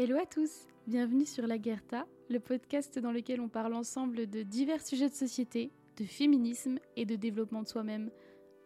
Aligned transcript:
Hello 0.00 0.16
à 0.16 0.26
tous, 0.26 0.68
bienvenue 0.86 1.26
sur 1.26 1.48
La 1.48 1.58
Guerta, 1.58 2.06
le 2.30 2.38
podcast 2.38 3.00
dans 3.00 3.10
lequel 3.10 3.40
on 3.40 3.48
parle 3.48 3.74
ensemble 3.74 4.30
de 4.30 4.44
divers 4.44 4.86
sujets 4.86 5.08
de 5.08 5.14
société, 5.14 5.72
de 5.96 6.04
féminisme 6.04 6.78
et 6.94 7.04
de 7.04 7.16
développement 7.16 7.64
de 7.64 7.66
soi-même. 7.66 8.12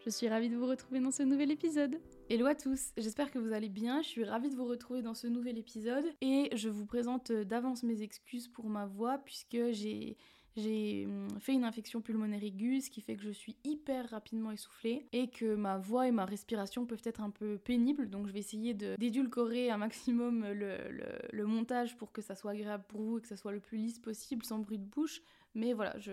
Je 0.04 0.10
suis 0.10 0.28
ravie 0.28 0.50
de 0.50 0.56
vous 0.56 0.66
retrouver 0.66 1.00
dans 1.00 1.10
ce 1.10 1.22
nouvel 1.22 1.50
épisode. 1.50 1.98
Hello 2.28 2.44
à 2.44 2.54
tous, 2.54 2.90
j'espère 2.98 3.30
que 3.30 3.38
vous 3.38 3.54
allez 3.54 3.70
bien, 3.70 4.02
je 4.02 4.08
suis 4.08 4.24
ravie 4.24 4.50
de 4.50 4.56
vous 4.56 4.66
retrouver 4.66 5.00
dans 5.00 5.14
ce 5.14 5.26
nouvel 5.26 5.56
épisode 5.56 6.04
et 6.20 6.50
je 6.54 6.68
vous 6.68 6.84
présente 6.84 7.32
d'avance 7.32 7.82
mes 7.82 8.02
excuses 8.02 8.48
pour 8.48 8.66
ma 8.66 8.84
voix 8.84 9.16
puisque 9.16 9.70
j'ai 9.70 10.18
j'ai 10.56 11.06
hum, 11.06 11.28
fait 11.40 11.54
une 11.54 11.64
infection 11.64 12.00
pulmonaire 12.00 12.42
aiguë, 12.42 12.82
ce 12.82 12.90
qui 12.90 13.00
fait 13.00 13.16
que 13.16 13.22
je 13.22 13.30
suis 13.30 13.56
hyper 13.64 14.10
rapidement 14.10 14.50
essoufflée 14.50 15.06
et 15.12 15.28
que 15.28 15.54
ma 15.54 15.78
voix 15.78 16.08
et 16.08 16.12
ma 16.12 16.24
respiration 16.24 16.86
peuvent 16.86 17.02
être 17.04 17.20
un 17.20 17.30
peu 17.30 17.58
pénibles. 17.58 18.10
Donc 18.10 18.26
je 18.26 18.32
vais 18.32 18.40
essayer 18.40 18.74
d'édulcorer 18.74 19.70
un 19.70 19.78
maximum 19.78 20.46
le, 20.52 21.46
montage 21.46 21.96
pour 21.96 22.12
que 22.12 22.22
ça 22.22 22.34
soit 22.34 22.52
agréable 22.52 22.84
pour 22.88 23.02
vous 23.02 23.18
et 23.18 23.20
que 23.22 23.28
ça 23.28 23.36
soit 23.36 23.52
le 23.52 23.60
plus 23.60 23.78
lisse 23.78 23.98
possible, 23.98 24.44
sans 24.44 24.58
bruit 24.58 24.78
de 24.78 24.84
bouche. 24.84 25.22
Mais 25.54 25.72
voilà, 25.72 25.98
je, 25.98 26.12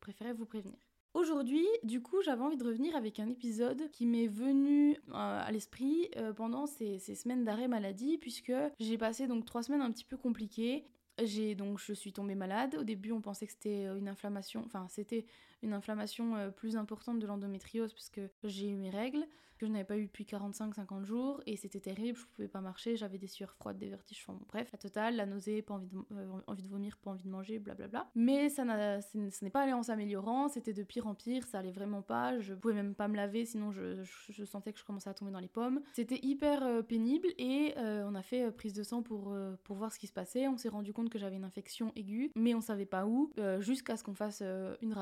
préférais 0.00 0.32
vous 0.32 0.46
prévenir. 0.46 0.76
Aujourd'hui, 1.14 1.66
du 1.82 2.02
coup, 2.02 2.22
j'avais 2.22 2.42
envie 2.42 2.58
de 2.58 2.64
revenir 2.64 2.94
avec 2.94 3.18
un 3.18 3.28
épisode 3.28 3.90
qui 3.90 4.06
m'est 4.06 4.28
venu 4.28 4.92
euh, 5.08 5.12
à 5.12 5.50
l'esprit 5.50 6.10
euh, 6.16 6.32
pendant 6.32 6.66
ces, 6.66 6.98
ces, 6.98 7.14
semaines 7.14 7.44
d'arrêt 7.44 7.66
maladie, 7.66 8.18
puisque 8.18 8.52
j'ai 8.78 8.98
passé 8.98 9.26
donc 9.26 9.46
trois 9.46 9.62
semaines 9.62 9.80
un 9.80 9.90
petit 9.90 10.04
peu 10.04 10.18
compliquées. 10.18 10.84
J'ai 11.22 11.54
donc 11.54 11.78
je 11.80 11.92
suis 11.92 12.12
tombée 12.12 12.34
malade. 12.34 12.76
Au 12.78 12.84
début, 12.84 13.12
on 13.12 13.20
pensait 13.20 13.46
que 13.46 13.52
c'était 13.52 13.86
euh, 13.86 13.98
une 13.98 14.08
inflammation, 14.08 14.62
enfin 14.66 14.86
c'était 14.88 15.26
une 15.62 15.72
inflammation 15.72 16.36
euh, 16.36 16.50
plus 16.50 16.76
importante 16.76 17.18
de 17.18 17.26
l'endométriose 17.26 17.92
parce 17.92 18.10
que 18.10 18.30
j'ai 18.44 18.68
eu 18.68 18.76
mes 18.76 18.90
règles 18.90 19.26
que 19.58 19.66
je 19.66 19.72
n'avais 19.72 19.84
pas 19.84 19.98
eu 19.98 20.06
depuis 20.06 20.24
45-50 20.24 21.04
jours 21.04 21.42
et 21.46 21.56
c'était 21.56 21.80
terrible, 21.80 22.16
je 22.16 22.24
pouvais 22.26 22.48
pas 22.48 22.60
marcher, 22.60 22.96
j'avais 22.96 23.18
des 23.18 23.26
sueurs 23.26 23.52
froides, 23.54 23.76
des 23.76 23.88
vertiges, 23.88 24.24
enfin 24.26 24.38
bref, 24.48 24.70
la 24.72 24.78
totale, 24.78 25.16
la 25.16 25.26
nausée, 25.26 25.62
pas 25.62 25.74
envie 25.74 25.88
de, 25.88 25.96
euh, 26.12 26.40
envie 26.46 26.62
de 26.62 26.68
vomir, 26.68 26.96
pas 26.96 27.10
envie 27.10 27.24
de 27.24 27.28
manger, 27.28 27.58
blablabla. 27.58 28.08
Mais 28.14 28.48
ça 28.48 28.64
n'a, 28.64 29.02
ce 29.02 29.18
n'est 29.18 29.50
pas 29.50 29.62
allé 29.62 29.72
en 29.72 29.82
s'améliorant, 29.82 30.48
c'était 30.48 30.72
de 30.72 30.82
pire 30.84 31.06
en 31.06 31.14
pire, 31.14 31.46
ça 31.46 31.58
allait 31.58 31.72
vraiment 31.72 32.02
pas, 32.02 32.38
je 32.38 32.54
pouvais 32.54 32.74
même 32.74 32.94
pas 32.94 33.08
me 33.08 33.16
laver 33.16 33.44
sinon 33.44 33.72
je, 33.72 34.02
je, 34.30 34.44
sentais 34.44 34.72
que 34.72 34.78
je 34.78 34.84
commençais 34.84 35.10
à 35.10 35.14
tomber 35.14 35.32
dans 35.32 35.40
les 35.40 35.48
pommes. 35.48 35.80
C'était 35.92 36.20
hyper 36.22 36.86
pénible 36.86 37.28
et 37.36 37.74
on 37.76 38.14
a 38.14 38.22
fait 38.22 38.50
prise 38.52 38.72
de 38.72 38.82
sang 38.82 39.02
pour, 39.02 39.36
pour 39.64 39.76
voir 39.76 39.92
ce 39.92 39.98
qui 39.98 40.06
se 40.06 40.12
passait, 40.12 40.46
on 40.46 40.56
s'est 40.56 40.68
rendu 40.68 40.92
compte 40.92 41.10
que 41.10 41.18
j'avais 41.18 41.36
une 41.36 41.44
infection 41.44 41.92
aiguë, 41.96 42.30
mais 42.36 42.54
on 42.54 42.60
savait 42.60 42.86
pas 42.86 43.06
où, 43.06 43.32
jusqu'à 43.58 43.96
ce 43.96 44.04
qu'on 44.04 44.14
fasse 44.14 44.42
une, 44.80 44.94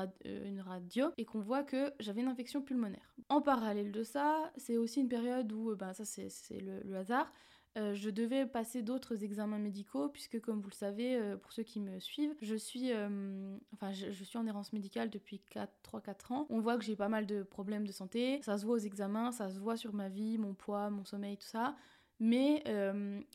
radio 0.59 1.11
et 1.17 1.25
qu'on 1.25 1.39
voit 1.39 1.63
que 1.63 1.93
j'avais 1.99 2.21
une 2.21 2.27
infection 2.27 2.61
pulmonaire. 2.61 3.15
En 3.29 3.41
parallèle 3.41 3.91
de 3.91 4.03
ça, 4.03 4.51
c'est 4.57 4.77
aussi 4.77 5.01
une 5.01 5.09
période 5.09 5.51
où, 5.51 5.75
ben 5.75 5.93
ça 5.93 6.05
c'est 6.05 6.61
le, 6.61 6.95
hasard, 6.95 7.31
euh, 7.77 7.93
je 7.93 8.09
devais 8.09 8.45
passer 8.45 8.81
d'autres 8.81 9.23
examens 9.23 9.59
médicaux 9.59 10.09
puisque 10.09 10.39
comme 10.41 10.61
vous 10.61 10.69
le 10.69 10.75
savez, 10.75 11.15
euh, 11.15 11.37
pour 11.37 11.51
ceux 11.51 11.63
qui 11.63 11.79
me 11.79 11.99
suivent, 11.99 12.33
je 12.41 12.55
suis, 12.55 12.91
je, 12.91 14.23
suis 14.23 14.37
en 14.37 14.47
errance 14.47 14.73
médicale 14.73 15.09
depuis 15.09 15.41
3-4 15.83 16.33
ans. 16.33 16.47
On 16.49 16.59
voit 16.59 16.77
que 16.77 16.83
j'ai 16.83 16.95
pas 16.95 17.09
mal 17.09 17.25
de 17.25 17.43
problèmes 17.43 17.85
de 17.85 17.91
santé, 17.91 18.39
ça 18.41 18.57
se 18.57 18.65
voit 18.65 18.75
aux 18.75 18.79
examens, 18.79 19.31
ça 19.31 19.49
se 19.49 19.59
voit 19.59 19.77
sur 19.77 19.93
ma 19.93 20.09
vie, 20.09 20.37
mon 20.37 20.53
poids, 20.53 20.89
mon 20.89 21.05
sommeil, 21.05 21.37
tout 21.37 21.47
ça 21.47 21.75
mais 22.19 22.63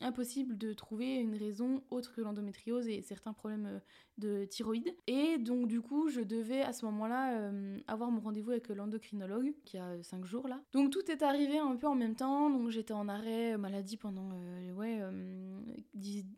impossible 0.01 0.57
de 0.57 0.73
trouver 0.73 1.15
une 1.15 1.35
raison 1.35 1.81
autre 1.89 2.13
que 2.13 2.21
l'endométriose 2.21 2.87
et 2.87 3.01
certains 3.01 3.33
problèmes 3.33 3.81
de 4.17 4.45
thyroïde. 4.45 4.93
Et 5.07 5.37
donc 5.37 5.67
du 5.67 5.81
coup, 5.81 6.09
je 6.09 6.21
devais 6.21 6.61
à 6.61 6.73
ce 6.73 6.85
moment-là 6.85 7.39
euh, 7.39 7.77
avoir 7.87 8.11
mon 8.11 8.21
rendez-vous 8.21 8.51
avec 8.51 8.69
l'endocrinologue, 8.69 9.53
qui 9.65 9.77
a 9.77 10.01
5 10.01 10.25
jours 10.25 10.47
là. 10.47 10.61
Donc 10.71 10.91
tout 10.91 11.09
est 11.09 11.23
arrivé 11.23 11.57
un 11.57 11.75
peu 11.75 11.87
en 11.87 11.95
même 11.95 12.15
temps, 12.15 12.49
donc 12.49 12.69
j'étais 12.69 12.93
en 12.93 13.07
arrêt 13.07 13.57
maladie 13.57 13.97
pendant 13.97 14.29
euh, 14.33 14.71
ouais, 14.73 14.99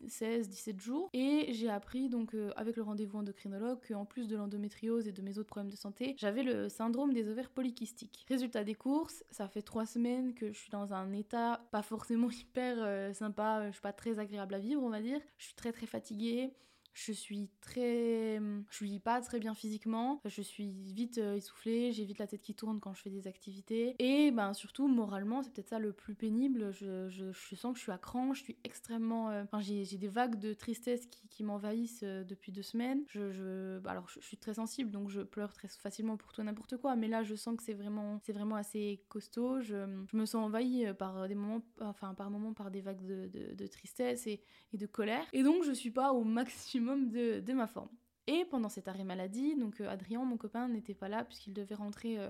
16, 0.07 0.47
euh, 0.47 0.49
17 0.49 0.79
jours. 0.79 1.09
Et 1.13 1.53
j'ai 1.53 1.69
appris 1.69 2.09
donc 2.09 2.35
avec 2.55 2.77
le 2.77 2.83
rendez-vous 2.83 3.19
endocrinologue 3.19 3.79
qu'en 3.87 4.05
plus 4.05 4.27
de 4.27 4.35
l'endométriose 4.35 5.07
et 5.07 5.11
de 5.11 5.21
mes 5.21 5.37
autres 5.37 5.49
problèmes 5.49 5.71
de 5.71 5.77
santé, 5.77 6.15
j'avais 6.17 6.43
le 6.43 6.69
syndrome 6.69 7.13
des 7.13 7.27
ovaires 7.27 7.49
polykystiques. 7.49 8.25
Résultat 8.29 8.63
des 8.63 8.75
courses, 8.75 9.23
ça 9.31 9.47
fait 9.47 9.61
3 9.61 9.85
semaines 9.85 10.33
que 10.33 10.51
je 10.51 10.57
suis 10.57 10.71
dans 10.71 10.93
un 10.93 11.11
état 11.11 11.65
pas 11.71 11.81
forcément 11.81 12.29
hyper 12.41 13.13
sympa, 13.15 13.67
je 13.67 13.71
suis 13.73 13.81
pas 13.81 13.93
très 13.93 14.19
agréable 14.19 14.53
à 14.53 14.59
vivre 14.59 14.81
on 14.83 14.89
va 14.89 15.01
dire. 15.01 15.19
Je 15.37 15.45
suis 15.45 15.55
très 15.55 15.71
très 15.71 15.85
fatiguée. 15.87 16.53
Je 16.95 17.11
suis 17.11 17.49
très. 17.59 18.39
Je 18.69 18.75
suis 18.75 18.99
pas 18.99 19.19
très 19.19 19.39
bien 19.39 19.53
physiquement. 19.53 20.21
Je 20.23 20.41
suis 20.41 20.71
vite 20.71 21.17
euh, 21.17 21.35
essoufflée, 21.35 21.91
j'ai 21.91 22.05
vite 22.05 22.19
la 22.19 22.25
tête 22.25 22.41
qui 22.41 22.55
tourne 22.55 22.79
quand 22.79 22.93
je 22.93 23.01
fais 23.01 23.09
des 23.09 23.27
activités. 23.27 23.95
Et 23.99 24.31
ben 24.31 24.53
surtout, 24.53 24.87
moralement, 24.87 25.43
c'est 25.43 25.51
peut-être 25.51 25.67
ça 25.67 25.79
le 25.79 25.91
plus 25.91 26.15
pénible. 26.15 26.71
Je, 26.71 27.09
je, 27.09 27.33
je, 27.33 27.55
sens 27.55 27.73
que 27.73 27.79
je 27.79 27.83
suis 27.83 27.91
à 27.91 27.97
cran, 27.97 28.33
je 28.33 28.43
suis 28.43 28.57
extrêmement. 28.63 29.29
Euh, 29.29 29.43
j'ai 29.59 29.97
des 29.97 30.07
vagues 30.07 30.39
de 30.39 30.53
tristesse 30.53 31.05
qui, 31.07 31.27
qui 31.27 31.43
m'envahissent 31.43 32.03
euh, 32.03 32.23
depuis 32.23 32.53
deux 32.53 32.63
semaines. 32.63 33.03
Je, 33.09 33.29
je... 33.33 33.79
Bah, 33.79 33.91
alors, 33.91 34.07
je, 34.07 34.21
suis 34.21 34.37
très 34.37 34.53
sensible, 34.53 34.89
donc 34.89 35.09
je 35.09 35.19
pleure 35.19 35.51
très 35.51 35.67
facilement 35.67 36.15
pour 36.15 36.31
tout 36.31 36.43
n'importe 36.43 36.77
quoi. 36.77 36.95
Mais 36.95 37.09
là, 37.09 37.23
je 37.23 37.35
sens 37.35 37.57
que 37.57 37.63
c'est 37.63 37.73
vraiment, 37.73 38.21
vraiment 38.29 38.55
assez 38.55 39.03
costaud. 39.09 39.59
Je, 39.59 39.75
me 40.13 40.25
sens 40.25 40.45
envahie 40.45 40.85
par 40.97 41.27
des 41.27 41.35
moments, 41.35 41.61
enfin, 41.81 42.13
par 42.13 42.29
moments 42.29 42.53
par 42.53 42.71
des 42.71 42.79
vagues 42.79 43.05
de, 43.05 43.27
de, 43.27 43.53
de 43.53 43.67
tristesse 43.67 44.27
et, 44.27 44.39
et 44.71 44.77
de 44.77 44.85
colère. 44.85 45.25
Et 45.33 45.43
donc, 45.43 45.65
je 45.65 45.73
suis 45.73 45.91
pas 45.91 46.13
au 46.13 46.23
maximum 46.23 46.84
de, 46.85 47.53
ma 47.53 47.67
forme. 47.67 47.89
Et 48.27 48.45
pendant 48.45 48.69
cet 48.69 48.87
arrêt 48.87 49.03
maladie, 49.03 49.55
donc 49.55 49.81
euh, 49.81 49.89
Adrien, 49.89 50.23
mon 50.23 50.37
copain, 50.37 50.67
n'était 50.67 50.93
pas 50.95 51.09
là 51.09 51.23
puisqu'il 51.23 51.53
devait 51.53 51.75
rentrer 51.75 52.17
euh, 52.17 52.29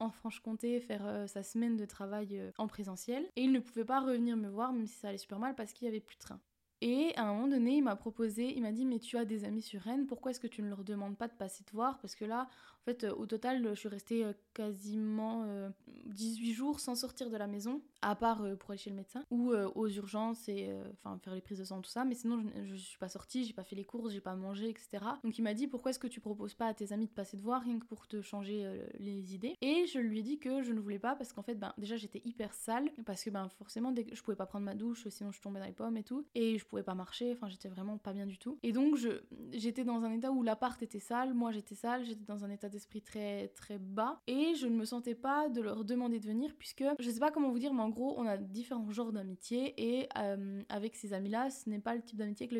en 0.00 0.10
Franche-Comté 0.10 0.80
faire 0.80 1.06
euh, 1.06 1.26
sa 1.26 1.42
semaine 1.42 1.76
de 1.76 1.84
travail 1.84 2.52
en 2.58 2.66
présentiel. 2.66 3.24
Et 3.36 3.42
il 3.42 3.52
ne 3.52 3.60
pouvait 3.60 3.84
pas 3.84 4.00
revenir 4.00 4.36
me 4.36 4.48
voir 4.48 4.72
même 4.72 4.86
si 4.86 4.96
ça 4.96 5.08
allait 5.08 5.18
super 5.18 5.38
mal 5.38 5.54
parce 5.54 5.72
qu'il 5.72 5.86
y 5.86 5.88
avait 5.88 6.00
plus 6.00 6.16
de 6.16 6.20
train. 6.20 6.40
Et 6.82 7.12
à 7.16 7.22
un 7.22 7.32
moment 7.32 7.48
donné, 7.48 7.76
il 7.76 7.82
m'a 7.82 7.96
proposé, 7.96 8.54
il 8.54 8.62
m'a 8.62 8.72
dit 8.72 8.84
mais 8.84 8.98
tu 8.98 9.16
as 9.16 9.24
des 9.24 9.44
amis 9.44 9.62
sur 9.62 9.80
Rennes, 9.80 10.06
pourquoi 10.06 10.32
est-ce 10.32 10.40
que 10.40 10.46
tu 10.46 10.62
ne 10.62 10.68
leur 10.68 10.84
demandes 10.84 11.16
pas 11.16 11.28
de 11.28 11.32
passer 11.32 11.64
te 11.64 11.72
voir? 11.72 11.98
Parce 12.00 12.14
que 12.14 12.24
là, 12.24 12.48
fait, 12.92 13.06
au 13.10 13.26
total, 13.26 13.68
je 13.74 13.74
suis 13.74 13.88
restée 13.88 14.24
quasiment 14.54 15.46
18 16.06 16.52
jours 16.52 16.80
sans 16.80 16.94
sortir 16.94 17.30
de 17.30 17.36
la 17.36 17.46
maison 17.46 17.82
à 18.02 18.14
part 18.14 18.42
euh, 18.42 18.54
pour 18.56 18.70
aller 18.70 18.78
chez 18.78 18.90
le 18.90 18.96
médecin, 18.96 19.24
ou 19.30 19.52
euh, 19.52 19.68
aux 19.74 19.88
urgences 19.88 20.48
et 20.48 20.68
euh, 20.68 20.84
faire 21.22 21.34
les 21.34 21.40
prises 21.40 21.58
de 21.58 21.64
sang, 21.64 21.80
tout 21.80 21.90
ça. 21.90 22.04
Mais 22.04 22.14
sinon, 22.14 22.40
je, 22.40 22.74
je 22.74 22.76
suis 22.76 22.98
pas 22.98 23.08
sortie, 23.08 23.44
j'ai 23.44 23.52
pas 23.52 23.64
fait 23.64 23.76
les 23.76 23.84
courses, 23.84 24.12
j'ai 24.12 24.20
pas 24.20 24.36
mangé, 24.36 24.68
etc. 24.68 25.04
Donc 25.24 25.38
il 25.38 25.42
m'a 25.42 25.54
dit 25.54 25.66
pourquoi 25.66 25.90
est-ce 25.90 25.98
que 25.98 26.06
tu 26.06 26.20
proposes 26.20 26.54
pas 26.54 26.66
à 26.66 26.74
tes 26.74 26.92
amis 26.92 27.06
de 27.06 27.12
passer 27.12 27.36
de 27.36 27.42
voir 27.42 27.62
rien 27.62 27.78
que 27.78 27.86
pour 27.86 28.06
te 28.06 28.22
changer 28.22 28.86
les 28.98 29.34
idées? 29.34 29.54
Et 29.60 29.86
je 29.86 29.98
lui 29.98 30.20
ai 30.20 30.22
dit 30.22 30.38
que 30.38 30.62
je 30.62 30.72
ne 30.72 30.80
voulais 30.80 30.98
pas 30.98 31.16
parce 31.16 31.32
qu'en 31.32 31.42
fait, 31.42 31.54
ben 31.54 31.72
déjà 31.78 31.96
j'étais 31.96 32.22
hyper 32.24 32.54
sale 32.54 32.90
parce 33.04 33.24
que 33.24 33.30
ben 33.30 33.48
forcément 33.48 33.92
dès 33.92 34.04
que 34.04 34.14
je 34.14 34.22
pouvais 34.22 34.36
pas 34.36 34.46
prendre 34.46 34.64
ma 34.64 34.74
douche, 34.74 35.08
sinon 35.08 35.32
je 35.32 35.40
tombais 35.40 35.60
dans 35.60 35.66
les 35.66 35.72
pommes 35.72 35.96
et 35.96 36.04
tout, 36.04 36.26
et 36.34 36.58
je 36.58 36.64
pouvais 36.64 36.82
pas 36.82 36.94
marcher. 36.94 37.32
Enfin 37.32 37.48
j'étais 37.48 37.68
vraiment 37.68 37.98
pas 37.98 38.12
bien 38.12 38.26
du 38.26 38.38
tout. 38.38 38.58
Et 38.62 38.72
donc 38.72 38.98
j'étais 39.52 39.84
dans 39.84 40.04
un 40.04 40.12
état 40.12 40.30
où 40.30 40.42
l'appart 40.42 40.80
était 40.82 41.00
sale, 41.00 41.34
moi 41.34 41.50
j'étais 41.50 41.74
sale, 41.74 42.04
j'étais 42.04 42.24
dans 42.24 42.44
un 42.44 42.50
état 42.50 42.68
d'esprit 42.76 43.00
très 43.00 43.48
très 43.48 43.78
bas 43.78 44.20
et 44.26 44.54
je 44.54 44.66
ne 44.66 44.76
me 44.76 44.84
sentais 44.84 45.14
pas 45.14 45.48
de 45.48 45.62
leur 45.62 45.82
demander 45.82 46.20
de 46.20 46.26
venir 46.26 46.54
puisque 46.58 46.84
je 46.98 47.10
sais 47.10 47.20
pas 47.20 47.30
comment 47.30 47.50
vous 47.50 47.58
dire, 47.58 47.72
mais 47.72 47.82
en 47.82 47.88
gros 47.88 48.14
on 48.18 48.26
a 48.26 48.36
différents 48.36 48.90
genres 48.90 49.12
d'amitié 49.12 49.72
et 49.78 50.08
euh, 50.18 50.62
avec 50.68 50.94
ces 50.94 51.14
amis-là, 51.14 51.48
ce 51.48 51.70
n'est 51.70 51.78
pas 51.78 51.94
le 51.94 52.02
type 52.02 52.18
d'amitié 52.18 52.50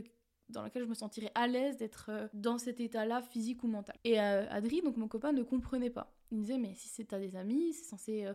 dans 0.49 0.62
lequel 0.62 0.84
je 0.84 0.88
me 0.88 0.94
sentirais 0.94 1.31
à 1.34 1.47
l'aise 1.47 1.76
d'être 1.76 2.06
euh, 2.09 2.28
dans 2.32 2.56
cet 2.56 2.81
état-là 2.81 3.21
physique 3.21 3.62
ou 3.62 3.69
mental. 3.69 3.94
Et 4.05 4.19
euh, 4.19 4.49
Adri, 4.49 4.81
donc 4.81 4.97
mon 4.97 5.09
copain, 5.09 5.32
ne 5.32 5.43
comprenait 5.43 5.91
pas. 5.91 6.16
Il 6.31 6.38
me 6.38 6.43
disait 6.43 6.59
mais 6.59 6.72
si 6.75 6.88
c'est 6.88 7.05
t'as 7.05 7.19
des 7.19 7.37
amis, 7.37 7.75
c'est 7.75 7.84
censé 7.84 8.26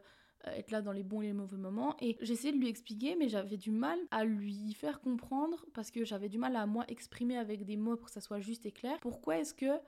être 0.46 0.72
là 0.72 0.82
dans 0.82 0.92
les 0.92 1.04
bons 1.04 1.22
et 1.22 1.28
les 1.28 1.34
mauvais 1.34 1.58
moments. 1.58 1.96
Et 2.00 2.16
j'essayais 2.22 2.54
de 2.54 2.60
lui 2.60 2.70
expliquer, 2.70 3.16
mais 3.16 3.28
j'avais 3.28 3.58
du 3.58 3.72
mal 3.72 3.98
à 4.12 4.24
lui 4.24 4.74
faire 4.74 5.02
comprendre 5.02 5.66
parce 5.74 5.90
que 5.90 6.06
j'avais 6.06 6.30
du 6.30 6.38
mal 6.38 6.56
à 6.56 6.68
moi 6.68 6.86
exprimer 6.90 7.38
avec 7.38 7.66
des 7.66 7.78
mots 7.78 7.96
pour 7.96 8.08
que 8.08 8.14
ça 8.14 8.22
soit 8.22 8.40
juste 8.40 8.68
et 8.68 8.72
clair. 8.72 9.00
Pourquoi 9.02 9.40
est-ce 9.40 9.56
que 9.56 9.80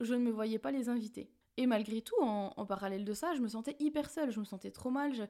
je 0.00 0.14
ne 0.14 0.20
me 0.20 0.30
voyais 0.30 0.58
pas 0.58 0.70
les 0.70 0.88
inviter? 0.88 1.30
Et 1.56 1.66
malgré 1.66 2.00
tout, 2.00 2.20
en, 2.20 2.66
parallèle 2.66 3.04
de 3.04 3.12
ça, 3.12 3.34
je 3.34 3.40
me 3.40 3.48
sentais 3.48 3.76
hyper 3.78 4.10
seule, 4.10 4.30
je 4.30 4.40
me 4.40 4.44
sentais 4.44 4.70
trop 4.70 4.90
mal. 4.90 5.14
Je, 5.14 5.22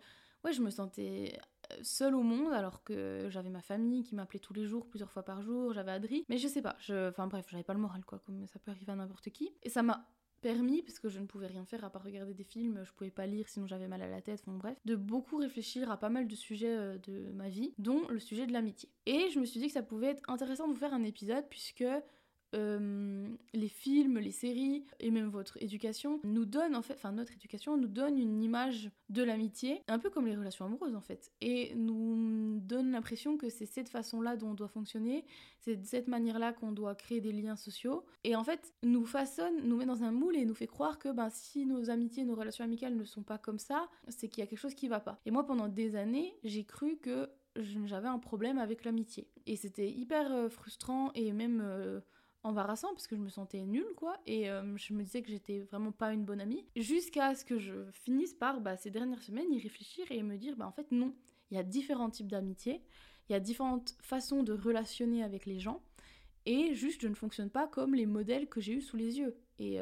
ouais, 0.44 0.52
je 0.52 0.62
me 0.62 0.70
sentais 0.70 1.38
seule 1.82 2.14
au 2.14 2.22
monde 2.22 2.52
alors 2.52 2.82
que 2.82 3.26
j'avais 3.30 3.50
ma 3.50 3.62
famille 3.62 4.02
qui 4.02 4.14
m'appelait 4.14 4.40
tous 4.40 4.54
les 4.54 4.66
jours, 4.66 4.86
plusieurs 4.86 5.10
fois 5.10 5.22
par 5.22 5.42
jour, 5.42 5.72
j'avais 5.72 5.92
Adri, 5.92 6.24
mais 6.28 6.38
je 6.38 6.48
sais 6.48 6.62
pas, 6.62 6.76
enfin 7.08 7.26
bref, 7.26 7.46
j'avais 7.48 7.62
pas 7.62 7.74
le 7.74 7.80
moral 7.80 8.04
quoi, 8.04 8.18
comme 8.20 8.46
ça 8.46 8.58
peut 8.58 8.70
arriver 8.70 8.92
à 8.92 8.96
n'importe 8.96 9.30
qui. 9.30 9.54
Et 9.62 9.68
ça 9.68 9.82
m'a 9.82 10.06
permis, 10.40 10.82
parce 10.82 10.98
que 10.98 11.08
je 11.08 11.20
ne 11.20 11.26
pouvais 11.26 11.46
rien 11.46 11.64
faire 11.64 11.84
à 11.84 11.90
part 11.90 12.02
regarder 12.02 12.34
des 12.34 12.44
films, 12.44 12.82
je 12.84 12.92
pouvais 12.92 13.10
pas 13.10 13.26
lire 13.26 13.48
sinon 13.48 13.66
j'avais 13.66 13.88
mal 13.88 14.02
à 14.02 14.08
la 14.08 14.22
tête, 14.22 14.42
enfin 14.46 14.56
bref, 14.56 14.78
de 14.84 14.96
beaucoup 14.96 15.36
réfléchir 15.36 15.90
à 15.90 15.98
pas 15.98 16.08
mal 16.08 16.26
de 16.26 16.34
sujets 16.34 16.76
euh, 16.76 16.98
de 16.98 17.30
ma 17.32 17.48
vie, 17.48 17.74
dont 17.78 18.08
le 18.08 18.18
sujet 18.18 18.46
de 18.46 18.52
l'amitié. 18.52 18.88
Et 19.06 19.28
je 19.30 19.38
me 19.38 19.44
suis 19.44 19.60
dit 19.60 19.66
que 19.66 19.72
ça 19.72 19.82
pouvait 19.82 20.08
être 20.08 20.28
intéressant 20.28 20.66
de 20.66 20.72
vous 20.72 20.78
faire 20.78 20.94
un 20.94 21.04
épisode 21.04 21.44
puisque 21.50 21.84
euh, 22.54 23.28
les 23.52 23.68
films, 23.68 24.18
les 24.18 24.32
séries 24.32 24.84
et 24.98 25.10
même 25.10 25.28
votre 25.28 25.60
éducation 25.62 26.20
nous 26.24 26.44
donnent 26.44 26.74
en 26.74 26.82
fait, 26.82 26.94
enfin 26.94 27.12
notre 27.12 27.32
éducation 27.32 27.76
nous 27.76 27.88
donne 27.88 28.18
une 28.18 28.42
image 28.42 28.90
de 29.08 29.22
l'amitié, 29.22 29.82
un 29.88 29.98
peu 29.98 30.10
comme 30.10 30.26
les 30.26 30.36
relations 30.36 30.64
amoureuses 30.64 30.96
en 30.96 31.00
fait, 31.00 31.30
et 31.40 31.72
nous 31.76 32.58
donne 32.60 32.90
l'impression 32.90 33.36
que 33.36 33.48
c'est 33.48 33.66
cette 33.66 33.88
façon-là 33.88 34.36
dont 34.36 34.50
on 34.50 34.54
doit 34.54 34.68
fonctionner, 34.68 35.24
c'est 35.60 35.76
de 35.76 35.84
cette 35.84 36.08
manière-là 36.08 36.52
qu'on 36.52 36.72
doit 36.72 36.94
créer 36.94 37.20
des 37.20 37.32
liens 37.32 37.56
sociaux, 37.56 38.04
et 38.24 38.34
en 38.34 38.42
fait 38.42 38.74
nous 38.82 39.06
façonne, 39.06 39.62
nous 39.62 39.76
met 39.76 39.86
dans 39.86 40.02
un 40.02 40.12
moule 40.12 40.36
et 40.36 40.44
nous 40.44 40.54
fait 40.54 40.66
croire 40.66 40.98
que 40.98 41.10
ben, 41.12 41.30
si 41.30 41.66
nos 41.66 41.88
amitiés, 41.88 42.24
nos 42.24 42.34
relations 42.34 42.64
amicales 42.64 42.96
ne 42.96 43.04
sont 43.04 43.22
pas 43.22 43.38
comme 43.38 43.58
ça, 43.58 43.88
c'est 44.08 44.28
qu'il 44.28 44.40
y 44.40 44.44
a 44.44 44.46
quelque 44.48 44.58
chose 44.58 44.74
qui 44.74 44.88
va 44.88 45.00
pas. 45.00 45.20
Et 45.24 45.30
moi 45.30 45.46
pendant 45.46 45.68
des 45.68 45.94
années 45.94 46.34
j'ai 46.42 46.64
cru 46.64 46.96
que 46.96 47.28
j'avais 47.56 48.08
un 48.08 48.18
problème 48.18 48.58
avec 48.58 48.84
l'amitié. 48.84 49.28
Et 49.46 49.56
c'était 49.56 49.90
hyper 49.90 50.32
euh, 50.32 50.48
frustrant 50.48 51.10
et 51.14 51.32
même 51.32 51.60
euh, 51.62 52.00
embarrassant 52.42 52.88
parce 52.88 53.06
que 53.06 53.16
je 53.16 53.20
me 53.20 53.28
sentais 53.28 53.60
nulle, 53.64 53.94
quoi. 53.96 54.18
Et 54.26 54.46
je 54.46 54.94
me 54.94 55.02
disais 55.02 55.22
que 55.22 55.28
j'étais 55.28 55.60
vraiment 55.60 55.92
pas 55.92 56.12
une 56.12 56.24
bonne 56.24 56.40
amie. 56.40 56.64
Jusqu'à 56.76 57.34
ce 57.34 57.44
que 57.44 57.58
je 57.58 57.90
finisse 57.92 58.34
par, 58.34 58.60
bah, 58.60 58.76
ces 58.76 58.90
dernières 58.90 59.22
semaines, 59.22 59.52
y 59.52 59.60
réfléchir 59.60 60.06
et 60.10 60.22
me 60.22 60.36
dire, 60.36 60.56
bah, 60.56 60.66
en 60.66 60.72
fait, 60.72 60.90
non. 60.90 61.14
Il 61.50 61.56
y 61.56 61.60
a 61.60 61.62
différents 61.62 62.10
types 62.10 62.28
d'amitié, 62.28 62.80
il 63.28 63.32
y 63.32 63.34
a 63.34 63.40
différentes 63.40 63.96
façons 64.02 64.42
de 64.42 64.52
relationner 64.52 65.22
avec 65.22 65.46
les 65.46 65.58
gens. 65.58 65.82
Et 66.46 66.74
juste, 66.74 67.02
je 67.02 67.08
ne 67.08 67.14
fonctionne 67.14 67.50
pas 67.50 67.66
comme 67.66 67.94
les 67.94 68.06
modèles 68.06 68.48
que 68.48 68.60
j'ai 68.60 68.74
eus 68.74 68.82
sous 68.82 68.96
les 68.96 69.18
yeux. 69.18 69.36
Et, 69.58 69.78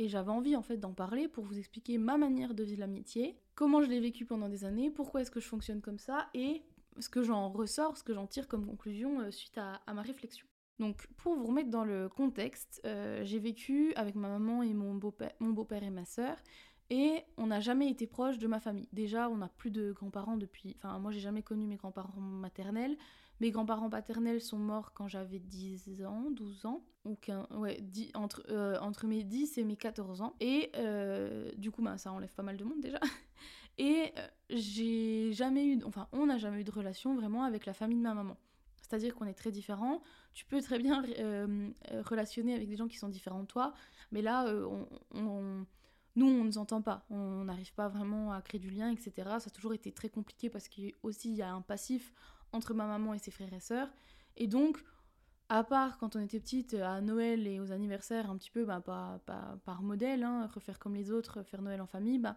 et 0.00 0.08
j'avais 0.08 0.30
envie 0.30 0.56
en 0.56 0.62
fait 0.62 0.78
d'en 0.78 0.92
parler 0.92 1.28
pour 1.28 1.44
vous 1.44 1.58
expliquer 1.58 1.98
ma 1.98 2.16
manière 2.16 2.54
de 2.54 2.64
vivre 2.64 2.80
l'amitié, 2.80 3.38
comment 3.54 3.82
je 3.82 3.88
l'ai 3.88 4.00
vécu 4.00 4.24
pendant 4.24 4.48
des 4.48 4.64
années, 4.64 4.90
pourquoi 4.90 5.20
est-ce 5.20 5.30
que 5.30 5.40
je 5.40 5.46
fonctionne 5.46 5.82
comme 5.82 5.98
ça 5.98 6.28
et 6.32 6.62
ce 6.98 7.08
que 7.08 7.22
j'en 7.22 7.50
ressors, 7.50 7.98
ce 7.98 8.02
que 8.02 8.14
j'en 8.14 8.26
tire 8.26 8.48
comme 8.48 8.66
conclusion 8.66 9.20
euh, 9.20 9.30
suite 9.30 9.58
à, 9.58 9.80
ma 9.92 10.02
réflexion. 10.02 10.46
Donc 10.80 11.06
pour 11.18 11.36
vous 11.36 11.44
remettre 11.44 11.68
dans 11.68 11.84
le 11.84 12.08
contexte, 12.08 12.80
euh, 12.86 13.20
j'ai 13.22 13.38
vécu 13.38 13.92
avec 13.96 14.14
ma 14.14 14.28
maman 14.28 14.62
et 14.62 14.72
mon 14.72 14.94
beau-père, 14.94 15.82
et 15.82 15.90
ma 15.90 16.06
sœur, 16.06 16.36
et 16.88 17.22
on 17.36 17.48
n'a 17.48 17.60
jamais 17.60 17.90
été 17.90 18.06
proche 18.06 18.38
de 18.38 18.46
ma 18.46 18.60
famille. 18.60 18.88
Déjà, 18.92 19.28
on 19.28 19.36
n'a 19.36 19.48
plus 19.48 19.70
de 19.70 19.92
grands-parents 19.92 20.38
depuis. 20.38 20.74
Enfin, 20.78 20.98
moi, 20.98 21.12
j'ai 21.12 21.20
jamais 21.20 21.42
connu 21.42 21.66
mes 21.66 21.76
grands-parents 21.76 22.20
maternels. 22.20 22.96
Mes 23.40 23.50
grands-parents 23.50 23.90
paternels 23.90 24.40
sont 24.40 24.58
morts 24.58 24.92
quand 24.94 25.06
j'avais 25.06 25.38
10 25.38 26.02
ans, 26.04 26.30
12 26.30 26.64
ans, 26.64 26.82
ou 27.04 27.16
ouais, 27.58 27.78
entre, 28.14 28.42
euh, 28.48 28.78
entre 28.80 29.06
mes 29.06 29.22
10 29.22 29.58
et 29.58 29.64
mes 29.64 29.76
14 29.76 30.22
ans. 30.22 30.34
Et 30.40 30.72
euh, 30.76 31.52
du 31.58 31.70
coup, 31.70 31.82
bah, 31.82 31.98
ça 31.98 32.10
enlève 32.10 32.34
pas 32.34 32.42
mal 32.42 32.56
de 32.56 32.64
monde 32.64 32.80
déjà. 32.80 32.98
Et 33.78 34.12
j'ai 34.50 35.32
jamais 35.32 35.64
eu, 35.64 35.82
enfin, 35.84 36.08
on 36.12 36.26
n'a 36.26 36.36
jamais 36.36 36.60
eu 36.60 36.64
de 36.64 36.70
relation 36.70 37.14
vraiment 37.14 37.44
avec 37.44 37.64
la 37.64 37.72
famille 37.72 37.96
de 37.96 38.02
ma 38.02 38.12
maman. 38.12 38.36
C'est-à-dire 38.76 39.14
qu'on 39.14 39.26
est 39.26 39.34
très 39.34 39.52
différents. 39.52 40.02
Tu 40.32 40.44
peux 40.44 40.60
très 40.62 40.78
bien 40.78 41.02
relationner 42.04 42.54
avec 42.54 42.68
des 42.68 42.76
gens 42.76 42.88
qui 42.88 42.96
sont 42.96 43.08
différents 43.08 43.42
de 43.42 43.46
toi, 43.46 43.74
mais 44.12 44.22
là, 44.22 44.46
on, 45.12 45.66
nous, 46.16 46.26
on 46.26 46.44
ne 46.44 46.50
s'entend 46.50 46.82
pas. 46.82 47.04
On 47.10 47.44
n'arrive 47.44 47.72
pas 47.74 47.88
vraiment 47.88 48.32
à 48.32 48.42
créer 48.42 48.60
du 48.60 48.70
lien, 48.70 48.90
etc. 48.90 49.12
Ça 49.16 49.46
a 49.46 49.50
toujours 49.50 49.74
été 49.74 49.92
très 49.92 50.08
compliqué 50.08 50.50
parce 50.50 50.68
qu'il 50.68 50.94
y 51.24 51.42
a 51.42 51.52
un 51.52 51.60
passif 51.60 52.12
entre 52.52 52.74
ma 52.74 52.86
maman 52.86 53.14
et 53.14 53.18
ses 53.18 53.30
frères 53.30 53.52
et 53.52 53.60
sœurs. 53.60 53.88
Et 54.36 54.46
donc, 54.46 54.82
à 55.48 55.64
part 55.64 55.98
quand 55.98 56.16
on 56.16 56.20
était 56.20 56.40
petite, 56.40 56.74
à 56.74 57.00
Noël 57.00 57.46
et 57.46 57.60
aux 57.60 57.72
anniversaires, 57.72 58.30
un 58.30 58.36
petit 58.36 58.50
peu 58.50 58.64
bah, 58.64 58.80
par, 58.80 59.20
par, 59.60 59.82
modèle, 59.82 60.24
hein, 60.24 60.48
refaire 60.52 60.78
comme 60.78 60.94
les 60.94 61.10
autres, 61.10 61.42
faire 61.42 61.62
Noël 61.62 61.80
en 61.80 61.86
famille, 61.86 62.18
bah 62.18 62.36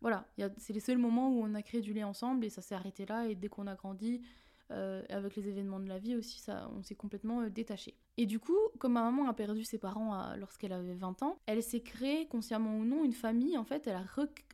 voilà, 0.00 0.26
c'est 0.56 0.72
les 0.72 0.80
seuls 0.80 0.98
moments 0.98 1.28
où 1.28 1.44
on 1.44 1.54
a 1.54 1.62
créé 1.62 1.80
du 1.80 1.92
lien 1.92 2.08
ensemble 2.08 2.44
et 2.44 2.50
ça 2.50 2.60
s'est 2.60 2.74
arrêté 2.74 3.06
là. 3.06 3.28
Et 3.28 3.36
dès 3.36 3.48
qu'on 3.48 3.68
a 3.68 3.76
grandi, 3.76 4.22
euh, 4.72 5.02
avec 5.08 5.36
les 5.36 5.48
événements 5.48 5.80
de 5.80 5.88
la 5.88 5.98
vie 5.98 6.16
aussi, 6.16 6.38
ça, 6.40 6.70
on 6.76 6.82
s'est 6.82 6.94
complètement 6.94 7.40
euh, 7.40 7.50
détaché. 7.50 7.94
Et 8.16 8.26
du 8.26 8.38
coup, 8.38 8.56
comme 8.78 8.92
ma 8.92 9.02
maman 9.02 9.28
a 9.28 9.34
perdu 9.34 9.64
ses 9.64 9.78
parents 9.78 10.34
lorsqu'elle 10.36 10.72
avait 10.72 10.94
20 10.94 11.22
ans, 11.22 11.38
elle 11.46 11.62
s'est 11.62 11.80
créée, 11.80 12.26
consciemment 12.26 12.76
ou 12.76 12.84
non, 12.84 13.04
une 13.04 13.12
famille. 13.12 13.56
En 13.56 13.64
fait, 13.64 13.86
elle 13.86 13.96
a 13.96 14.04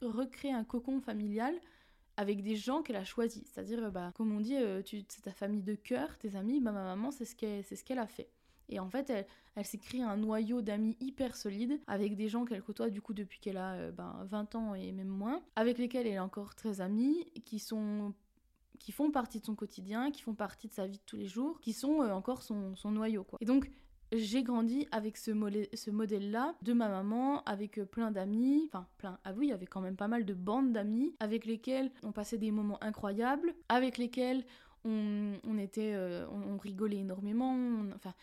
recréé 0.03 0.53
un 0.53 0.65
cocon 0.65 1.00
familial 1.00 1.55
avec 2.19 2.43
des 2.43 2.56
gens 2.56 2.82
qu'elle 2.82 2.97
a 2.97 3.05
choisis. 3.05 3.44
C'est-à-dire, 3.47 3.93
bah, 3.93 4.12
comme 4.17 4.37
on 4.37 4.41
dit, 4.41 4.56
euh, 4.56 4.82
c'est 4.85 5.23
ta 5.23 5.32
famille 5.32 5.62
de 5.62 5.76
cœur, 5.76 6.19
tes 6.19 6.35
amis, 6.35 6.61
bah, 6.61 6.73
ma 6.73 6.82
maman, 6.82 7.12
c'est 7.12 7.25
ce 7.25 7.37
qu'elle 7.37 7.64
ce 7.64 7.93
a 7.97 8.06
fait. 8.09 8.29
Et 8.69 8.81
en 8.81 8.91
fait, 8.91 9.09
elle, 9.09 9.26
elle 9.55 9.64
s'est 9.64 9.79
créée 9.79 10.03
un 10.03 10.17
noyau 10.17 10.61
d'amis 10.61 10.97
hyper 10.99 11.37
solide, 11.37 11.81
avec 11.87 12.17
des 12.17 12.29
gens 12.29 12.44
qu'elle 12.44 12.61
côtoie 12.62 12.91
du 12.91 13.00
coup 13.00 13.14
depuis 13.14 13.38
qu'elle 13.38 13.56
a 13.56 13.75
euh, 13.75 13.93
ben, 13.93 14.26
20 14.31 14.56
ans 14.56 14.75
et 14.75 14.91
même 14.91 15.06
moins, 15.06 15.41
avec 15.55 15.79
lesquels 15.79 16.09
elle 16.09 16.14
est 16.14 16.19
encore 16.19 16.56
très 16.56 16.81
amie, 16.81 17.25
qui 17.44 17.61
sont 17.61 18.12
qui 18.79 18.93
font 18.93 19.11
partie 19.11 19.41
de 19.41 19.45
son 19.45 19.55
quotidien, 19.55 20.11
qui 20.11 20.23
font 20.23 20.35
partie 20.35 20.69
de 20.69 20.73
sa 20.73 20.87
vie 20.87 20.99
de 20.99 21.03
tous 21.05 21.17
les 21.17 21.27
jours, 21.27 21.61
qui 21.61 21.73
sont 21.73 22.03
euh, 22.03 22.11
encore 22.11 22.43
son, 22.43 22.77
son, 22.77 22.91
noyau. 22.91 23.25
Quoi. 23.25 23.39
Et 23.41 23.45
donc, 23.45 23.71
j'ai 24.13 24.43
grandi 24.43 24.87
avec 24.91 25.17
ce, 25.17 25.31
modèle-là 25.31 26.55
de 26.63 26.73
ma 26.73 26.89
maman, 26.89 27.43
avec 27.45 27.79
euh, 27.79 27.85
plein 27.85 28.11
d'amis, 28.11 28.65
enfin 28.67 28.87
plein, 28.97 29.19
ah 29.25 29.33
oui, 29.37 29.49
il 29.49 29.51
y 29.51 29.53
avait 29.53 29.67
quand 29.67 29.81
même 29.81 29.97
pas 29.97 30.09
mal 30.09 30.25
de 30.25 30.35
bandes 30.35 30.73
d'amis 30.73 31.15
avec 31.21 31.45
lesquels 31.45 31.91
on 32.03 32.13
passait 32.13 32.39
des 32.39 32.51
moments 32.51 32.83
incroyables, 32.83 33.55
avec 33.69 33.99
lesquels 33.99 34.45
on, 34.85 35.35
on 35.45 35.59
euh, 35.79 36.27
rigolait 36.63 36.99
énormément, 36.99 37.55
enfin 37.95 38.15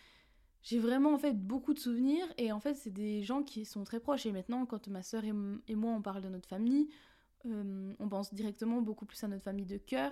j'ai 0.64 0.80
vraiment 0.80 1.14
en 1.14 1.20
fait 1.20 1.34
beaucoup 1.34 1.76
de 1.76 1.80
souvenirs 1.80 2.26
et 2.40 2.52
en 2.52 2.60
fait 2.60 2.74
c'est 2.74 2.90
des 2.90 3.22
gens 3.22 3.44
qui 3.44 3.66
sont 3.66 3.84
très 3.84 4.00
proches 4.00 4.26
et 4.26 4.32
maintenant 4.32 4.66
quand 4.66 4.88
ma 4.88 5.04
soeur 5.04 5.24
et, 5.24 5.32
moi 5.32 5.92
on 5.92 6.02
parle 6.02 6.24
de 6.24 6.30
notre 6.30 6.50
famille, 6.50 6.90
on 7.44 8.10
pense 8.10 8.34
directement 8.34 8.82
beaucoup 8.82 9.06
plus 9.06 9.24
à 9.24 9.28
notre 9.28 9.44
famille 9.44 9.68
de 9.68 9.78
cœur 9.78 10.12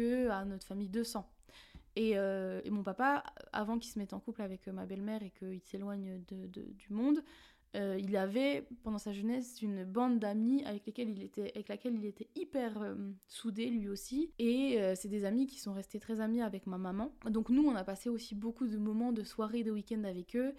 à 0.00 0.44
notre 0.44 0.66
famille 0.66 0.88
de 0.88 1.02
sang. 1.02 1.28
Euh, 1.98 2.60
et, 2.64 2.70
mon 2.70 2.82
papa, 2.82 3.22
avant 3.52 3.78
qu'il 3.78 3.92
se 3.92 3.98
mette 3.98 4.12
en 4.12 4.20
couple 4.20 4.42
avec 4.42 4.66
euh, 4.66 4.72
ma 4.72 4.86
belle-mère 4.86 5.22
et 5.22 5.30
qu'il 5.30 5.60
s'éloigne 5.62 6.20
du 6.26 6.88
monde, 6.90 7.22
euh, 7.76 7.98
il 8.00 8.16
avait 8.16 8.66
pendant 8.84 8.98
sa 8.98 9.12
jeunesse 9.12 9.60
une 9.60 9.84
bande 9.84 10.20
d'amis 10.20 10.64
avec, 10.64 10.86
lesquels 10.86 11.10
il 11.10 11.22
était, 11.22 11.50
avec 11.54 11.68
laquelle 11.68 11.94
il 11.96 12.04
était 12.04 12.28
hyper 12.36 12.94
soudé 13.26 13.66
lui 13.66 13.88
aussi. 13.88 14.30
Et 14.38 14.78
c'est 14.94 15.08
des 15.08 15.24
amis 15.24 15.46
qui 15.46 15.58
sont 15.58 15.72
restés 15.72 15.98
très 15.98 16.20
amis 16.20 16.40
avec 16.40 16.68
ma 16.68 16.78
maman. 16.78 17.12
Donc 17.28 17.50
nous, 17.50 17.64
on 17.64 17.74
a 17.74 17.82
passé 17.82 18.08
aussi 18.08 18.36
beaucoup 18.36 18.68
de 18.68 18.78
moments 18.78 19.12
de 19.12 19.24
soirées, 19.24 19.64
de 19.64 19.72
week-ends 19.72 20.04
avec 20.04 20.36
eux. 20.36 20.54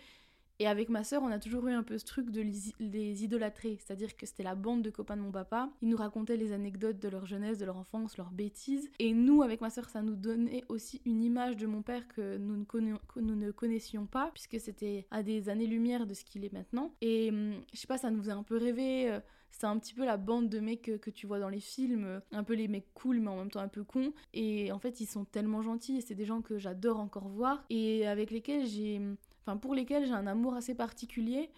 Et 0.60 0.68
avec 0.68 0.90
ma 0.90 1.04
sœur, 1.04 1.22
on 1.24 1.31
a 1.31 1.40
toujours 1.40 1.68
eu 1.68 1.74
un 1.74 1.84
peu 1.84 1.98
ce 1.98 2.06
truc 2.06 2.31
de 2.31 2.42
les 2.42 3.24
idolâtrer, 3.24 3.78
c'est-à-dire 3.80 4.16
que 4.16 4.25
c'était 4.25 4.44
la 4.44 4.56
bande 4.56 4.81
de 4.81 4.90
copains 4.90 5.18
de 5.18 5.22
mon 5.22 5.31
papa. 5.31 5.69
Ils 5.81 5.90
nous 5.90 5.98
racontaient 5.98 6.38
les 6.38 6.52
anecdotes 6.52 7.00
de 7.00 7.10
leur 7.10 7.25
jeunesse, 7.25 7.57
de 7.57 7.66
leur 7.66 7.78
enfance, 7.78 8.18
leurs 8.18 8.31
bêtises. 8.31 8.90
Et 9.00 9.13
nous, 9.13 9.44
avec 9.44 9.62
ma 9.62 9.69
sœur, 9.69 9.90
ça 9.90 10.02
nous 10.02 10.16
donnait 10.16 10.63
aussi 10.69 11.02
une 11.06 11.24
image 11.24 11.57
de 11.57 11.68
mon 11.68 11.81
père 11.81 12.07
que 12.07 12.38
nous 12.38 12.56
ne, 12.56 13.52
connaissions 13.52 14.06
pas, 14.06 14.31
puisque 14.34 14.60
c'était 14.60 15.06
à 15.12 15.24
des 15.24 15.50
années-lumière 15.50 16.06
de 16.06 16.13
ce 16.13 16.24
qu'il 16.24 16.46
est 16.46 16.54
maintenant. 16.54 16.94
Et 17.02 17.30
hum, 17.30 17.54
je 17.74 17.80
sais 17.80 17.88
pas, 17.88 17.98
ça 17.98 18.10
nous 18.10 18.22
faisait 18.22 18.31
un 18.31 18.44
peu 18.44 18.57
rêver. 18.57 19.12
Euh, 19.12 19.19
c'est 19.52 19.68
un 19.68 19.78
petit 19.80 19.94
peu 19.94 20.04
la 20.04 20.18
bande 20.18 20.50
de 20.50 20.60
mecs 20.60 20.81
que, 20.81 20.98
que, 20.98 21.10
tu 21.10 21.28
vois 21.28 21.40
dans 21.40 21.48
les 21.48 21.62
films, 21.62 22.04
euh, 22.04 22.19
un 22.34 22.44
peu 22.44 22.54
les 22.56 22.68
mecs 22.68 22.94
cool 22.94 23.22
mais 23.22 23.30
en 23.30 23.38
même 23.38 23.50
temps 23.52 23.62
un 23.62 23.69
peu 23.69 23.84
cons. 23.84 24.12
Et 24.34 24.72
en 24.72 24.80
fait, 24.80 25.00
ils 25.00 25.06
sont 25.06 25.24
tellement 25.24 25.62
gentils 25.62 25.98
et 25.98 26.02
c'est 26.02 26.16
des 26.16 26.25
gens 26.25 26.42
que 26.42 26.57
j'adore 26.57 27.00
encore 27.00 27.30
voir 27.30 27.63
et 27.69 28.06
avec 28.06 28.31
lesquels 28.31 28.66
j'ai 28.66 28.98
hum, 28.98 29.16
enfin 29.45 29.57
pour 29.57 29.75
lesquels 29.75 30.06
j'ai 30.06 30.13
un 30.13 30.27
amour 30.27 30.56
assez 30.56 30.75
particulier 30.75 31.50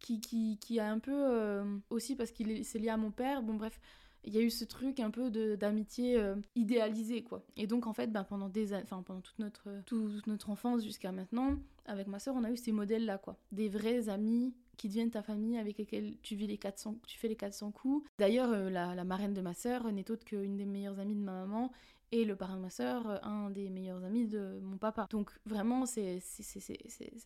qui, 0.00 0.20
qui, 0.20 0.58
qui 0.58 0.80
a 0.80 0.90
un 0.90 0.98
peu 0.98 1.12
euh, 1.14 1.64
aussi 1.90 2.16
parce 2.16 2.32
qu'il 2.32 2.64
c'est 2.64 2.78
lié 2.78 2.88
à 2.88 2.96
mon 2.96 3.10
père. 3.10 3.42
Bon 3.42 3.54
bref, 3.54 3.78
il 4.24 4.34
y 4.34 4.38
a 4.38 4.40
eu 4.40 4.50
ce 4.50 4.64
truc 4.64 5.00
un 5.00 5.10
peu 5.10 5.30
d'amitié 5.56 6.18
euh, 6.18 6.34
idéalisée 6.56 7.22
quoi. 7.22 7.44
Et 7.56 7.66
donc 7.66 7.86
en 7.86 7.92
fait, 7.92 8.08
ben, 8.08 8.24
pendant 8.24 8.48
des 8.48 8.74
enfin 8.74 9.02
pendant 9.02 9.20
toute 9.20 9.38
notre 9.38 9.82
toute 9.86 10.26
notre 10.26 10.50
enfance 10.50 10.82
jusqu'à 10.82 11.12
maintenant, 11.12 11.56
avec 11.86 12.06
ma 12.06 12.18
soeur, 12.18 12.34
on 12.36 12.44
a 12.44 12.50
eu 12.50 12.56
ces 12.56 12.72
modèles 12.72 13.04
là 13.04 13.18
quoi, 13.18 13.36
des 13.52 13.68
vrais 13.68 14.08
amis 14.08 14.54
qui 14.76 14.88
deviennent 14.88 15.10
ta 15.10 15.22
famille 15.22 15.58
avec 15.58 15.76
lesquels 15.76 16.16
tu 16.22 16.34
vis 16.34 16.46
les 16.46 16.56
400 16.56 16.96
tu 17.06 17.18
fais 17.18 17.28
les 17.28 17.36
400 17.36 17.70
coups. 17.70 18.08
D'ailleurs, 18.18 18.50
euh, 18.50 18.70
la, 18.70 18.94
la, 18.94 19.04
marraine 19.04 19.34
de 19.34 19.42
ma 19.42 19.54
soeur 19.54 19.90
n'est 19.92 20.10
autre 20.10 20.24
qu'une 20.24 20.56
des 20.56 20.64
meilleures 20.64 20.98
amies 20.98 21.14
de 21.16 21.20
ma 21.20 21.44
maman 21.44 21.70
et 22.12 22.24
le 22.24 22.36
parrain 22.36 22.56
de 22.56 22.62
ma 22.62 22.70
sœur, 22.70 23.08
euh, 23.08 23.18
un 23.22 23.50
des 23.50 23.70
meilleurs 23.70 24.02
amis 24.04 24.26
de 24.26 24.58
mon 24.62 24.78
papa. 24.78 25.06
Donc 25.10 25.30
vraiment, 25.46 25.86
c'est 25.86 26.20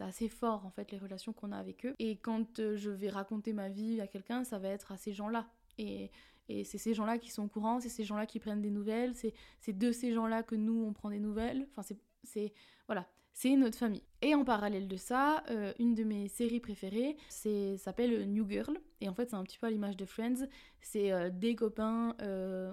assez 0.01 0.29
fort 0.29 0.67
en 0.67 0.71
fait 0.71 0.91
les 0.91 0.99
relations 0.99 1.33
qu'on 1.33 1.53
a 1.53 1.57
avec 1.57 1.87
eux. 1.87 1.95
Et 1.99 2.17
quand 2.17 2.59
euh, 2.59 2.77
je 2.77 2.91
vais 2.91 3.09
raconter 3.09 3.53
ma 3.53 3.69
vie 3.69 4.01
à 4.01 4.07
quelqu'un, 4.07 4.45
ça 4.45 4.59
va 4.59 4.69
être 4.69 4.93
à 4.93 4.97
ces 4.97 5.13
gens-là. 5.13 5.47
Et, 5.79 6.11
et 6.49 6.65
c'est 6.65 6.79
ces 6.79 6.95
gens-là 6.95 7.19
qui 7.19 7.31
sont 7.31 7.45
au 7.45 7.49
courant, 7.49 7.81
c'est 7.81 7.89
ces 7.89 8.05
gens-là 8.05 8.27
qui 8.27 8.39
prennent 8.39 8.63
des 8.63 8.71
nouvelles, 8.71 9.15
c'est 9.15 9.73
de 9.73 9.93
ces 9.93 10.13
gens-là 10.13 10.43
que 10.43 10.55
nous, 10.55 10.85
on 10.85 10.93
prend 10.93 11.11
des 11.11 11.21
nouvelles. 11.21 11.67
Enfin, 11.71 11.83
c'est... 12.23 12.53
Voilà 12.87 13.09
c'est 13.35 13.57
notre 13.57 13.77
famille. 13.77 14.05
Et 14.23 14.35
en 14.37 14.45
parallèle 14.45 14.87
de 14.87 14.97
ça, 14.97 15.43
euh, 15.51 15.73
une 15.81 15.95
de 15.95 16.05
mes 16.05 16.29
séries 16.29 16.61
préférées 16.61 17.17
s'appelle 17.29 18.31
New 18.31 18.49
Girl. 18.49 18.79
Et 19.01 19.09
en 19.09 19.15
fait, 19.15 19.29
c'est 19.29 19.37
un 19.37 19.43
petit 19.43 19.59
peu 19.59 19.67
à 19.67 19.71
l'image 19.71 19.97
de 19.97 20.05
Friends. 20.05 20.47
C'est 20.81 21.13
euh, 21.13 21.31
des 21.31 21.57
copains 21.57 22.15
euh, 22.23 22.73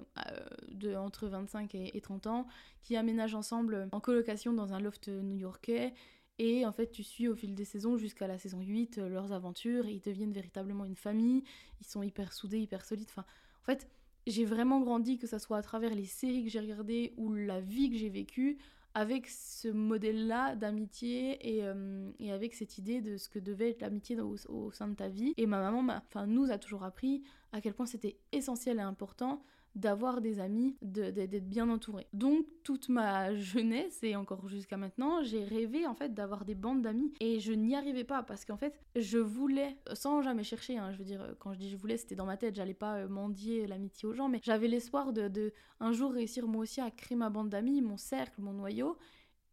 de 0.70 0.94
entre 0.94 1.26
25 1.26 1.74
et, 1.74 2.00
30 2.00 2.28
ans 2.28 2.46
qui 2.80 2.96
aménagent 2.96 3.34
ensemble 3.34 3.88
en 3.90 3.98
colocation 3.98 4.52
dans 4.52 4.72
un 4.72 4.78
loft 4.78 5.08
new-yorkais. 5.08 5.94
Et 6.38 6.64
en 6.64 6.72
fait, 6.72 6.92
tu 6.92 7.02
suis 7.02 7.26
au 7.26 7.34
fil 7.34 7.56
des 7.56 7.64
saisons 7.64 7.96
jusqu'à 7.98 8.28
la 8.28 8.38
saison 8.38 8.60
8 8.60 8.98
leurs 8.98 9.32
aventures 9.32 9.86
et 9.86 9.92
ils 9.92 10.00
deviennent 10.00 10.32
véritablement 10.32 10.84
une 10.84 10.96
famille. 10.96 11.42
Ils 11.80 11.86
sont 11.86 12.04
hyper 12.04 12.32
soudés, 12.32 12.60
hyper 12.60 12.84
solides. 12.84 13.08
Enfin, 13.10 13.24
en 13.60 13.64
fait, 13.64 13.88
j'ai 14.28 14.44
vraiment 14.44 14.80
grandi, 14.80 15.18
que 15.18 15.26
ce 15.26 15.38
soit 15.38 15.58
à 15.58 15.62
travers 15.62 15.92
les 15.92 16.06
séries 16.06 16.44
que 16.44 16.50
j'ai 16.50 16.60
regardées 16.60 17.12
ou 17.16 17.32
la 17.32 17.60
vie 17.60 17.90
que 17.90 17.96
j'ai 17.96 18.08
vécue, 18.08 18.58
avec 18.94 19.28
ce 19.28 19.68
modèle-là 19.68 20.54
d'amitié 20.56 21.38
euh, 21.64 22.10
et, 22.18 22.32
avec 22.32 22.54
cette 22.54 22.78
idée 22.78 23.00
de 23.00 23.16
ce 23.16 23.28
que 23.28 23.38
devait 23.38 23.70
être 23.70 23.80
l'amitié 23.80 24.18
au, 24.20 24.70
sein 24.70 24.88
de 24.88 24.94
ta 24.94 25.08
vie. 25.08 25.32
Et 25.36 25.46
ma 25.46 25.60
maman 25.60 25.94
enfin, 26.06 26.26
nous 26.26 26.50
a 26.50 26.58
toujours 26.58 26.84
appris 26.84 27.22
à 27.52 27.60
quel 27.60 27.74
point 27.74 27.86
c'était 27.86 28.18
essentiel 28.32 28.78
et 28.78 28.82
important 28.82 29.42
d'avoir 29.74 30.20
des 30.20 30.38
amis, 30.38 30.76
d'être 30.82 31.48
bien 31.48 31.68
entouré. 31.68 32.06
Donc 32.12 32.46
toute 32.62 32.88
ma 32.88 33.34
jeunesse 33.34 33.98
et 34.02 34.16
encore 34.16 34.46
jusqu'à 34.48 34.76
maintenant, 34.76 35.22
j'ai 35.22 35.44
rêvé 35.44 35.86
en 35.86 35.94
fait 35.94 36.12
d'avoir 36.14 36.44
des 36.44 36.54
bandes 36.54 36.82
d'amis 36.82 37.12
et 37.20 37.40
je 37.40 37.52
n'y 37.52 37.74
arrivais 37.74 38.04
pas 38.04 38.22
parce 38.22 38.44
qu'en 38.44 38.56
fait 38.56 38.78
je 38.96 39.18
voulais, 39.18 39.76
sans 39.94 40.22
jamais 40.22 40.44
chercher, 40.44 40.76
hein, 40.76 40.92
je 40.92 40.98
veux 40.98 41.04
dire 41.04 41.34
quand 41.38 41.54
je 41.54 41.58
dis 41.58 41.70
je 41.70 41.76
voulais 41.76 41.96
c'était 41.96 42.16
dans 42.16 42.26
ma 42.26 42.36
tête, 42.36 42.54
j'allais 42.54 42.74
pas 42.74 42.96
euh, 42.96 43.08
mendier 43.08 43.66
l'amitié 43.66 44.08
aux 44.08 44.12
gens, 44.12 44.28
mais 44.28 44.40
j'avais 44.42 44.68
l'espoir 44.68 45.12
de, 45.12 45.52
un 45.80 45.92
jour 45.92 46.12
réussir 46.12 46.46
moi 46.46 46.62
aussi 46.62 46.80
à 46.80 46.90
créer 46.90 47.16
ma 47.16 47.30
bande 47.30 47.48
d'amis, 47.48 47.80
mon 47.80 47.96
cercle, 47.96 48.40
mon 48.40 48.52
noyau. 48.52 48.96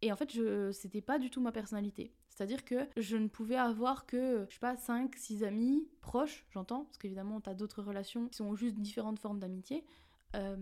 Et 0.01 0.11
en 0.11 0.15
fait, 0.15 0.33
je 0.33 0.71
c'était 0.71 1.01
pas 1.01 1.19
du 1.19 1.29
tout 1.29 1.41
ma 1.41 1.51
personnalité. 1.51 2.13
C'est-à-dire 2.29 2.63
que 2.63 2.88
je 2.95 3.17
ne 3.17 3.27
pouvais 3.27 3.57
avoir 3.57 4.05
que, 4.05 4.45
je 4.47 4.53
sais 4.53 4.59
pas, 4.61 4.77
5, 4.77 5.13
6 5.13 5.43
amis 5.43 5.89
proches, 5.99 6.45
j'entends, 6.51 6.85
parce 6.85 6.97
qu'évidemment, 6.97 7.41
tu 7.41 7.49
as 7.49 7.53
d'autres 7.53 7.83
relations 7.83 8.29
qui 8.29 8.38
sont 8.38 8.55
juste 8.55 8.77
différentes 8.77 9.19
formes 9.19 9.39
d'amitié. 9.39 9.83
Euh, 10.36 10.55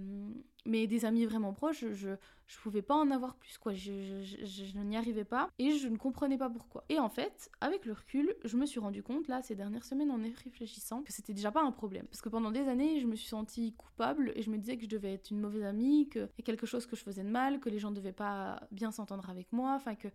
mais 0.66 0.86
des 0.86 1.06
amis 1.06 1.26
vraiment 1.26 1.54
proches, 1.54 1.86
je, 1.94 2.10
je 2.46 2.58
pouvais 2.60 2.82
pas 2.82 2.96
en 2.96 3.10
avoir 3.10 3.36
plus, 3.36 3.58
quoi. 3.58 3.74
Je, 3.74 4.22
je, 4.24 4.78
n'y 4.80 4.98
arrivais 4.98 5.24
pas 5.24 5.50
et 5.60 5.72
je 5.72 5.88
ne 5.88 5.98
comprenais 5.98 6.38
pas 6.38 6.50
pourquoi. 6.50 6.84
Et 6.90 7.00
en 7.00 7.10
fait, 7.10 7.50
avec 7.62 7.86
le 7.86 7.94
recul, 7.94 8.36
je 8.44 8.58
me 8.58 8.66
suis 8.66 8.80
rendu 8.80 9.02
compte, 9.02 9.28
là, 9.30 9.42
ces 9.42 9.56
dernières 9.56 9.86
semaines, 9.86 10.12
en 10.12 10.18
réfléchissant, 10.44 11.04
que 11.04 11.14
c'était 11.14 11.34
déjà 11.34 11.52
pas 11.52 11.64
un 11.64 11.72
problème. 11.72 12.06
Parce 12.08 12.22
que 12.22 12.30
pendant 12.30 12.52
des 12.52 12.68
années, 12.68 13.00
je 13.00 13.08
me 13.08 13.16
suis 13.16 13.30
sentie 13.30 13.74
coupable 13.74 14.34
et 14.36 14.42
je 14.42 14.50
me 14.50 14.58
disais 14.58 14.78
que 14.78 14.84
je 14.84 14.90
devais 14.90 15.14
être 15.14 15.32
une 15.32 15.40
mauvaise 15.40 15.64
amie, 15.64 16.10
qu'il 16.10 16.22
y 16.22 16.42
a 16.42 16.44
quelque 16.44 16.66
chose 16.66 16.86
que 16.86 16.96
je 16.96 17.04
faisais 17.04 17.24
de 17.24 17.30
mal, 17.30 17.60
que 17.60 17.70
les 17.70 17.80
gens 17.80 17.92
devaient 17.92 18.12
pas 18.12 18.62
bien 18.72 18.92
s'entendre 18.92 19.30
avec 19.30 19.52
moi, 19.54 19.74
enfin 19.74 19.96
que 19.96 20.10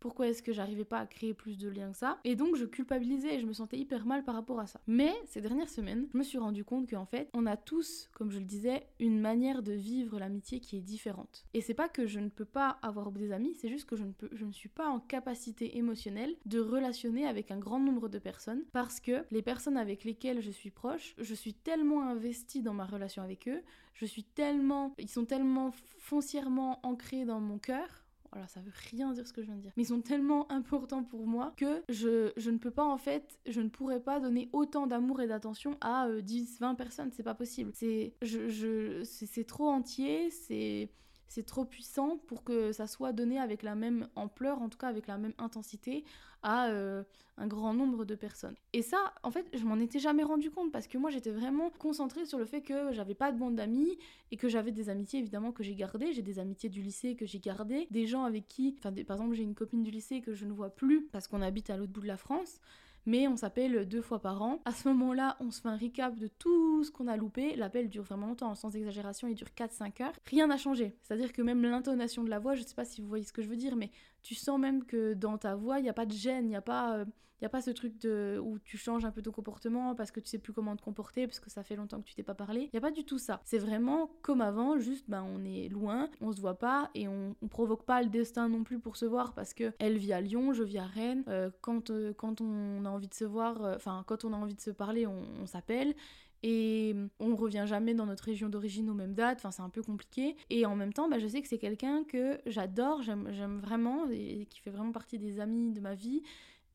pourquoi 0.00 0.28
est-ce 0.28 0.42
que 0.42 0.52
j'arrivais 0.52 0.84
pas 0.84 0.98
à 0.98 1.06
créer 1.06 1.34
plus 1.34 1.58
de 1.58 1.68
liens 1.68 1.90
que 1.92 1.96
ça 1.98 2.18
Et 2.24 2.36
donc 2.36 2.56
je 2.56 2.64
culpabilisais 2.64 3.34
et 3.34 3.40
je 3.40 3.46
me 3.46 3.52
sentais 3.52 3.78
hyper 3.78 4.06
mal 4.06 4.24
par 4.24 4.34
rapport 4.34 4.60
à 4.60 4.66
ça. 4.66 4.80
Mais 4.86 5.12
ces 5.26 5.40
dernières 5.40 5.68
semaines, 5.68 6.06
je 6.12 6.18
me 6.18 6.22
suis 6.22 6.38
rendu 6.38 6.64
compte 6.64 6.88
qu'en 6.88 7.06
fait, 7.06 7.28
on 7.32 7.46
a 7.46 7.56
tous, 7.56 8.08
comme 8.14 8.30
je 8.30 8.38
le 8.38 8.44
disais, 8.44 8.86
une 9.00 9.20
manière 9.20 9.62
de 9.62 9.72
vivre 9.72 10.18
l'amitié 10.18 10.60
qui 10.60 10.76
est 10.76 10.82
différente. 10.82 11.44
Et 11.54 11.60
c'est 11.60 11.74
pas 11.74 11.88
que 11.88 12.06
je 12.06 12.20
ne 12.20 12.28
peux 12.28 12.44
pas 12.44 12.78
avoir 12.82 13.10
des 13.12 13.32
amis, 13.32 13.54
c'est 13.54 13.68
juste 13.68 13.88
que 13.88 13.96
je 13.96 14.04
ne, 14.04 14.12
je 14.32 14.44
ne 14.44 14.52
suis 14.52 14.68
pas 14.68 14.88
en 14.88 15.00
capacité 15.00 15.76
émotionnelle 15.78 16.36
de 16.46 16.60
relationner 16.60 17.26
avec 17.26 17.50
un 17.50 17.58
grand 17.58 17.80
nombre 17.80 18.08
de 18.08 18.18
personnes 18.18 18.64
parce 18.72 19.00
que 19.00 19.24
les 19.30 19.42
personnes 19.42 19.76
avec 19.76 20.04
lesquelles 20.04 20.40
je 20.40 20.50
suis 20.50 20.70
proche, 20.70 21.14
je 21.18 21.34
suis 21.34 21.54
tellement 21.54 22.02
investie 22.02 22.62
dans 22.62 22.74
ma 22.74 22.84
relation 22.84 23.22
avec 23.22 23.48
eux, 23.48 23.62
je 23.94 24.04
suis 24.04 24.24
tellement, 24.24 24.94
ils 24.98 25.08
sont 25.08 25.24
tellement 25.24 25.72
foncièrement 25.98 26.80
ancrés 26.82 27.24
dans 27.24 27.40
mon 27.40 27.58
cœur 27.58 28.05
alors 28.36 28.48
ça 28.48 28.60
veut 28.60 28.72
rien 28.90 29.12
dire 29.12 29.26
ce 29.26 29.32
que 29.32 29.42
je 29.42 29.46
viens 29.46 29.56
de 29.56 29.62
dire, 29.62 29.72
mais 29.76 29.82
ils 29.82 29.86
sont 29.86 30.00
tellement 30.00 30.50
importants 30.52 31.02
pour 31.02 31.26
moi 31.26 31.52
que 31.56 31.82
je, 31.88 32.32
je 32.36 32.50
ne 32.50 32.58
peux 32.58 32.70
pas 32.70 32.84
en 32.84 32.98
fait, 32.98 33.38
je 33.46 33.60
ne 33.60 33.68
pourrais 33.68 34.00
pas 34.00 34.20
donner 34.20 34.48
autant 34.52 34.86
d'amour 34.86 35.20
et 35.20 35.26
d'attention 35.26 35.76
à 35.80 36.08
10, 36.22 36.56
euh, 36.62 36.66
20 36.66 36.74
personnes, 36.74 37.10
c'est 37.12 37.22
pas 37.22 37.34
possible. 37.34 37.70
C'est 37.74 38.14
je, 38.22 38.48
je 38.48 39.02
c'est 39.04 39.44
trop 39.44 39.68
entier, 39.68 40.30
c'est 40.30 40.90
c'est 41.28 41.46
trop 41.46 41.64
puissant 41.64 42.18
pour 42.26 42.44
que 42.44 42.72
ça 42.72 42.86
soit 42.86 43.12
donné 43.12 43.38
avec 43.38 43.62
la 43.62 43.74
même 43.74 44.08
ampleur, 44.14 44.62
en 44.62 44.68
tout 44.68 44.78
cas 44.78 44.88
avec 44.88 45.06
la 45.06 45.18
même 45.18 45.34
intensité, 45.38 46.04
à 46.42 46.68
euh, 46.68 47.02
un 47.38 47.46
grand 47.46 47.74
nombre 47.74 48.04
de 48.04 48.14
personnes. 48.14 48.54
Et 48.72 48.82
ça, 48.82 49.12
en 49.22 49.30
fait, 49.30 49.46
je 49.52 49.64
m'en 49.64 49.78
étais 49.78 49.98
jamais 49.98 50.22
rendu 50.22 50.50
compte 50.50 50.70
parce 50.72 50.86
que 50.86 50.96
moi 50.96 51.10
j'étais 51.10 51.30
vraiment 51.30 51.70
concentrée 51.78 52.24
sur 52.24 52.38
le 52.38 52.44
fait 52.44 52.62
que 52.62 52.92
j'avais 52.92 53.14
pas 53.14 53.32
de 53.32 53.38
bande 53.38 53.56
d'amis 53.56 53.98
et 54.30 54.36
que 54.36 54.48
j'avais 54.48 54.72
des 54.72 54.88
amitiés 54.88 55.18
évidemment 55.18 55.52
que 55.52 55.62
j'ai 55.62 55.74
gardées. 55.74 56.12
J'ai 56.12 56.22
des 56.22 56.38
amitiés 56.38 56.68
du 56.68 56.82
lycée 56.82 57.16
que 57.16 57.26
j'ai 57.26 57.40
gardées, 57.40 57.88
des 57.90 58.06
gens 58.06 58.24
avec 58.24 58.46
qui, 58.48 58.72
par 58.72 58.92
exemple, 58.92 59.34
j'ai 59.34 59.42
une 59.42 59.54
copine 59.54 59.82
du 59.82 59.90
lycée 59.90 60.20
que 60.20 60.34
je 60.34 60.44
ne 60.44 60.52
vois 60.52 60.70
plus 60.70 61.06
parce 61.06 61.26
qu'on 61.28 61.42
habite 61.42 61.70
à 61.70 61.76
l'autre 61.76 61.92
bout 61.92 62.02
de 62.02 62.06
la 62.06 62.16
France 62.16 62.60
mais 63.06 63.28
on 63.28 63.36
s'appelle 63.36 63.88
deux 63.88 64.02
fois 64.02 64.18
par 64.18 64.42
an. 64.42 64.60
À 64.64 64.72
ce 64.72 64.88
moment-là, 64.88 65.36
on 65.40 65.50
se 65.50 65.60
fait 65.60 65.68
un 65.68 65.76
recap 65.76 66.18
de 66.18 66.26
tout 66.26 66.84
ce 66.84 66.90
qu'on 66.90 67.08
a 67.08 67.16
loupé. 67.16 67.56
L'appel 67.56 67.88
dure 67.88 68.02
vraiment 68.02 68.26
longtemps, 68.26 68.54
sans 68.54 68.74
exagération, 68.76 69.28
il 69.28 69.34
dure 69.34 69.48
4-5 69.56 70.02
heures. 70.02 70.12
Rien 70.26 70.48
n'a 70.48 70.56
changé. 70.56 70.96
C'est-à-dire 71.02 71.32
que 71.32 71.42
même 71.42 71.62
l'intonation 71.62 72.24
de 72.24 72.30
la 72.30 72.38
voix, 72.38 72.54
je 72.54 72.62
sais 72.62 72.74
pas 72.74 72.84
si 72.84 73.00
vous 73.00 73.08
voyez 73.08 73.24
ce 73.24 73.32
que 73.32 73.42
je 73.42 73.48
veux 73.48 73.56
dire, 73.56 73.76
mais 73.76 73.90
tu 74.26 74.34
sens 74.34 74.58
même 74.58 74.84
que 74.84 75.14
dans 75.14 75.38
ta 75.38 75.54
voix, 75.54 75.78
il 75.78 75.82
n'y 75.82 75.88
a 75.88 75.94
pas 75.94 76.06
de 76.06 76.12
gêne, 76.12 76.46
il 76.46 76.48
n'y 76.48 76.56
a 76.56 76.62
pas... 76.62 76.98
Euh, 76.98 77.04
a 77.44 77.48
pas 77.48 77.60
ce 77.60 77.70
truc 77.70 78.00
de, 78.00 78.40
où 78.42 78.58
tu 78.58 78.76
changes 78.76 79.04
un 79.04 79.10
peu 79.10 79.22
ton 79.22 79.30
comportement 79.30 79.94
parce 79.94 80.10
que 80.10 80.20
tu 80.20 80.26
sais 80.26 80.38
plus 80.38 80.52
comment 80.52 80.74
te 80.74 80.82
comporter, 80.82 81.26
parce 81.26 81.38
que 81.38 81.50
ça 81.50 81.62
fait 81.62 81.76
longtemps 81.76 82.00
que 82.00 82.06
tu 82.06 82.14
t'es 82.14 82.22
pas 82.22 82.34
parlé. 82.34 82.62
Il 82.62 82.70
n'y 82.72 82.78
a 82.78 82.80
pas 82.80 82.90
du 82.90 83.04
tout 83.04 83.18
ça. 83.18 83.40
C'est 83.44 83.58
vraiment 83.58 84.10
comme 84.22 84.40
avant, 84.40 84.78
juste 84.78 85.04
ben, 85.08 85.22
on 85.22 85.44
est 85.44 85.68
loin, 85.68 86.08
on 86.20 86.32
se 86.32 86.40
voit 86.40 86.58
pas 86.58 86.90
et 86.94 87.08
on, 87.08 87.36
on 87.42 87.48
provoque 87.48 87.84
pas 87.84 88.02
le 88.02 88.08
destin 88.08 88.48
non 88.48 88.64
plus 88.64 88.78
pour 88.78 88.96
se 88.96 89.04
voir 89.04 89.34
parce 89.34 89.54
que 89.54 89.72
elle 89.78 89.98
vit 89.98 90.12
à 90.12 90.20
Lyon, 90.20 90.54
je 90.54 90.62
vis 90.62 90.78
à 90.78 90.86
Rennes. 90.86 91.24
Euh, 91.28 91.50
quand, 91.60 91.90
euh, 91.90 92.12
quand 92.14 92.40
on 92.40 92.84
a 92.84 92.88
envie 92.88 93.08
de 93.08 93.14
se 93.14 93.24
voir, 93.24 93.62
euh, 93.62 93.76
enfin, 93.76 94.02
quand 94.06 94.24
on 94.24 94.32
a 94.32 94.36
envie 94.36 94.54
de 94.54 94.60
se 94.60 94.70
parler, 94.70 95.06
on, 95.06 95.46
s'appelle 95.46 95.94
et 96.42 96.94
on 97.18 97.34
revient 97.34 97.64
jamais 97.66 97.94
dans 97.94 98.06
notre 98.06 98.24
région 98.24 98.48
d'origine 98.48 98.88
aux 98.90 98.94
mêmes 98.94 99.14
dates, 99.14 99.38
enfin 99.38 99.50
c'est 99.50 99.62
un 99.62 99.70
peu 99.70 99.82
compliqué. 99.82 100.36
Et 100.50 100.66
en 100.66 100.76
même 100.76 100.92
temps, 100.92 101.08
bah, 101.08 101.18
je 101.18 101.26
sais 101.26 101.42
que 101.42 101.48
c'est 101.48 101.58
quelqu'un 101.58 102.04
que 102.04 102.38
j'adore, 102.46 103.02
j'aime 103.02 103.58
vraiment, 103.60 104.08
et 104.10 104.46
qui 104.50 104.60
fait 104.60 104.70
vraiment 104.70 104.92
partie 104.92 105.18
des 105.18 105.40
amis 105.40 105.72
de 105.72 105.80
ma 105.80 105.94
vie, 105.94 106.22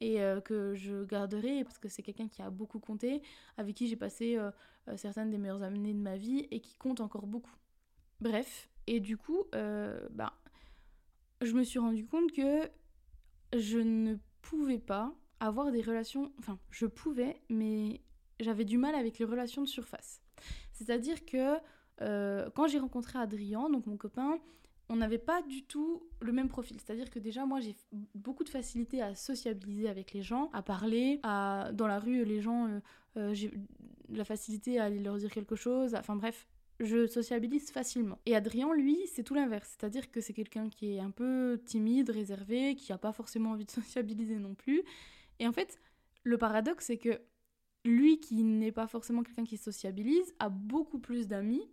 et 0.01 0.21
euh, 0.21 0.41
que 0.41 0.73
je 0.75 1.05
garderai 1.05 1.63
parce 1.63 1.77
que 1.77 1.87
c'est 1.87 2.01
quelqu'un 2.01 2.27
qui 2.27 2.41
a 2.41 2.49
beaucoup 2.49 2.79
compté, 2.79 3.21
avec 3.57 3.75
qui 3.75 3.87
j'ai 3.87 3.95
passé 3.95 4.35
euh, 4.35 4.51
euh, 4.89 4.97
certaines 4.97 5.29
des 5.29 5.37
meilleures 5.37 5.63
années 5.63 5.93
de 5.93 5.99
ma 5.99 6.17
vie 6.17 6.47
et 6.51 6.59
qui 6.59 6.75
compte 6.75 6.99
encore 6.99 7.27
beaucoup. 7.27 7.55
Bref, 8.19 8.67
et 8.87 8.99
du 8.99 9.17
coup, 9.17 9.45
bah, 9.51 10.33
je 11.41 11.53
me 11.53 11.63
suis 11.63 11.79
rendu 11.79 12.05
compte 12.05 12.31
que 12.31 12.69
je 13.57 13.79
ne 13.79 14.15
pouvais 14.41 14.77
pas 14.77 15.13
avoir 15.39 15.71
des 15.71 15.81
relations, 15.81 16.31
enfin, 16.37 16.59
je 16.69 16.85
pouvais, 16.85 17.41
mais 17.49 18.01
j'avais 18.43 18.65
du 18.65 18.77
mal 18.77 18.95
avec 18.95 19.19
les 19.19 19.25
relations 19.25 19.61
de 19.61 19.67
surface. 19.67 20.21
C'est-à-dire 20.73 21.25
que 21.25 21.57
quand 22.55 22.67
j'ai 22.67 22.79
rencontré 22.79 23.19
Adrien, 23.19 23.69
donc 23.69 23.85
mon 23.85 23.95
copain, 23.95 24.39
on 24.91 24.97
n'avait 24.97 25.17
pas 25.17 25.41
du 25.43 25.63
tout 25.63 26.03
le 26.19 26.33
même 26.33 26.49
profil. 26.49 26.77
C'est-à-dire 26.79 27.09
que 27.09 27.17
déjà, 27.17 27.45
moi, 27.45 27.61
j'ai 27.61 27.77
beaucoup 28.13 28.43
de 28.43 28.49
facilité 28.49 29.01
à 29.01 29.15
sociabiliser 29.15 29.87
avec 29.87 30.11
les 30.11 30.21
gens, 30.21 30.49
à 30.51 30.61
parler, 30.61 31.21
à 31.23 31.71
dans 31.73 31.87
la 31.87 31.97
rue, 31.97 32.25
les 32.25 32.41
gens, 32.41 32.67
euh, 32.67 32.79
euh, 33.15 33.33
j'ai 33.33 33.53
la 34.09 34.25
facilité 34.25 34.79
à 34.79 34.85
aller 34.85 34.99
leur 34.99 35.15
dire 35.15 35.31
quelque 35.31 35.55
chose. 35.55 35.95
Enfin 35.95 36.17
bref, 36.17 36.45
je 36.81 37.07
sociabilise 37.07 37.71
facilement. 37.71 38.19
Et 38.25 38.35
Adrien, 38.35 38.73
lui, 38.73 38.97
c'est 39.07 39.23
tout 39.23 39.33
l'inverse. 39.33 39.77
C'est-à-dire 39.79 40.11
que 40.11 40.19
c'est 40.19 40.33
quelqu'un 40.33 40.67
qui 40.67 40.95
est 40.95 40.99
un 40.99 41.11
peu 41.11 41.61
timide, 41.63 42.09
réservé, 42.09 42.75
qui 42.75 42.91
n'a 42.91 42.97
pas 42.97 43.13
forcément 43.13 43.51
envie 43.51 43.65
de 43.65 43.71
sociabiliser 43.81 44.35
non 44.35 44.55
plus. 44.55 44.83
Et 45.39 45.47
en 45.47 45.53
fait, 45.53 45.79
le 46.23 46.37
paradoxe, 46.37 46.87
c'est 46.87 46.97
que 46.97 47.21
lui, 47.83 48.19
qui 48.19 48.43
n'est 48.43 48.71
pas 48.71 48.87
forcément 48.87 49.23
quelqu'un 49.23 49.43
qui 49.43 49.57
sociabilise, 49.57 50.33
a 50.39 50.49
beaucoup 50.49 50.99
plus 50.99 51.27
d'amis 51.27 51.67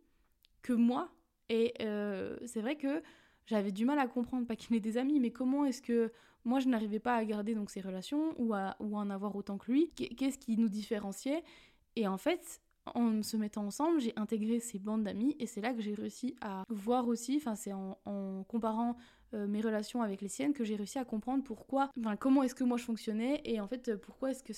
que 0.62 0.73
moi, 0.73 1.11
et 1.49 1.75
euh, 1.81 2.37
c'est 2.47 2.61
vrai 2.61 2.77
que 2.77 3.03
j'avais 3.47 3.73
du 3.73 3.85
mal 3.85 3.99
à 3.99 4.07
comprendre, 4.07 4.47
pas 4.47 4.57
qu'il 4.57 4.77
ait 4.77 4.81
des 4.81 4.99
amis, 4.99 5.21
mais 5.21 5.31
comment 5.31 5.65
est-ce 5.65 5.81
que 5.81 6.12
moi 6.45 6.61
je 6.61 6.69
n'arrivais 6.69 6.99
pas 6.99 7.15
à 7.15 7.25
garder 7.25 7.55
donc 7.55 7.71
ces 7.71 7.81
relations 7.81 8.35
ou 8.38 8.55
à, 8.55 8.77
ou 8.81 8.97
en 8.97 9.11
avoir 9.11 9.35
autant 9.37 9.59
que 9.59 9.73
lui? 9.73 9.91
Qu'est-ce 9.91 10.38
qui 10.38 10.57
nous 10.57 10.69
différenciait? 10.69 11.43
Et 11.97 12.07
en 12.07 12.19
fait, 12.19 12.61
en 12.95 13.23
se 13.23 13.37
mettant 13.37 13.65
ensemble, 13.67 14.00
j'ai 14.00 14.12
intégré 14.17 14.61
ces 14.61 14.79
bandes 14.79 15.05
d'amis 15.05 15.37
et 15.38 15.47
c'est 15.47 15.61
là 15.61 15.73
que 15.73 15.81
j'ai 15.81 15.95
réussi 15.95 16.37
à 16.41 16.65
voir 16.69 17.09
aussi, 17.09 17.37
enfin 17.37 17.55
c'est 17.55 17.73
en, 17.73 18.45
comparant 18.49 18.97
euh, 19.35 19.47
mes 19.47 19.61
relations 19.61 20.02
avec 20.02 20.20
les 20.20 20.28
siennes 20.28 20.52
que 20.52 20.64
j'ai 20.64 20.76
réussi 20.76 20.99
à 20.99 21.04
comprendre 21.04 21.44
pourquoi, 21.44 21.90
comment 22.20 22.42
est-ce 22.42 22.54
que 22.54 22.64
moi 22.64 22.76
je 22.76 22.85
fonctionnais 22.85 23.40
et 23.44 23.61
en 23.61 23.66
fait 23.68 23.97
pourquoi 23.97 24.30
est-ce 24.30 24.42
que 24.42 24.52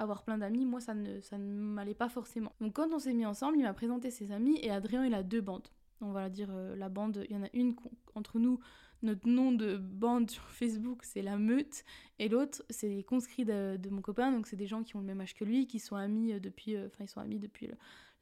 avoir 0.00 0.24
plein 0.24 0.38
d'amis, 0.38 0.64
moi 0.64 0.80
ça 0.80 0.94
ne, 0.94 1.20
ça 1.20 1.38
ne 1.38 1.44
m'allait 1.44 1.94
pas 1.94 2.08
forcément. 2.08 2.52
Donc 2.60 2.74
quand 2.74 2.92
on 2.92 2.98
s'est 2.98 3.14
mis 3.14 3.26
ensemble, 3.26 3.58
il 3.58 3.62
m'a 3.62 3.74
présenté 3.74 4.10
ses 4.10 4.32
amis 4.32 4.58
et 4.62 4.70
Adrien 4.70 5.04
il 5.04 5.14
a 5.14 5.22
deux 5.22 5.40
bandes 5.40 5.68
on 6.00 6.12
va 6.12 6.28
dire 6.28 6.48
euh, 6.50 6.76
la 6.76 6.88
bande, 6.88 7.24
il 7.28 7.36
y 7.36 7.38
en 7.38 7.44
a 7.44 7.48
une 7.52 7.74
entre 8.14 8.38
nous, 8.38 8.60
notre 9.02 9.28
nom 9.28 9.52
de 9.52 9.76
bande 9.76 10.30
sur 10.30 10.42
Facebook 10.44 11.02
c'est 11.04 11.22
la 11.22 11.36
meute, 11.36 11.84
et 12.18 12.28
l'autre 12.28 12.62
c'est 12.70 12.88
les 12.88 13.04
conscrits 13.04 13.44
de, 13.44 13.78
mon 13.90 14.02
copain, 14.02 14.32
donc 14.32 14.46
c'est 14.46 14.56
des 14.56 14.66
gens 14.66 14.82
qui 14.82 14.96
ont 14.96 15.00
le 15.00 15.06
même 15.06 15.20
âge 15.20 15.34
que 15.34 15.44
lui, 15.44 15.66
qui 15.66 15.78
sont 15.78 15.96
amis 15.96 16.32
euh, 16.32 16.40
depuis, 16.40 16.76
enfin 16.78 17.04
ils 17.04 17.08
sont 17.08 17.20
amis 17.20 17.38
depuis 17.38 17.70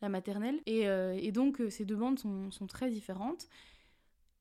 la 0.03 0.09
maternelle, 0.09 0.61
et, 0.67 1.33
donc 1.33 1.63
ces 1.71 1.85
deux 1.85 1.97
bandes 1.97 2.19
sont, 2.19 2.67
très 2.67 2.91
différentes. 2.91 3.49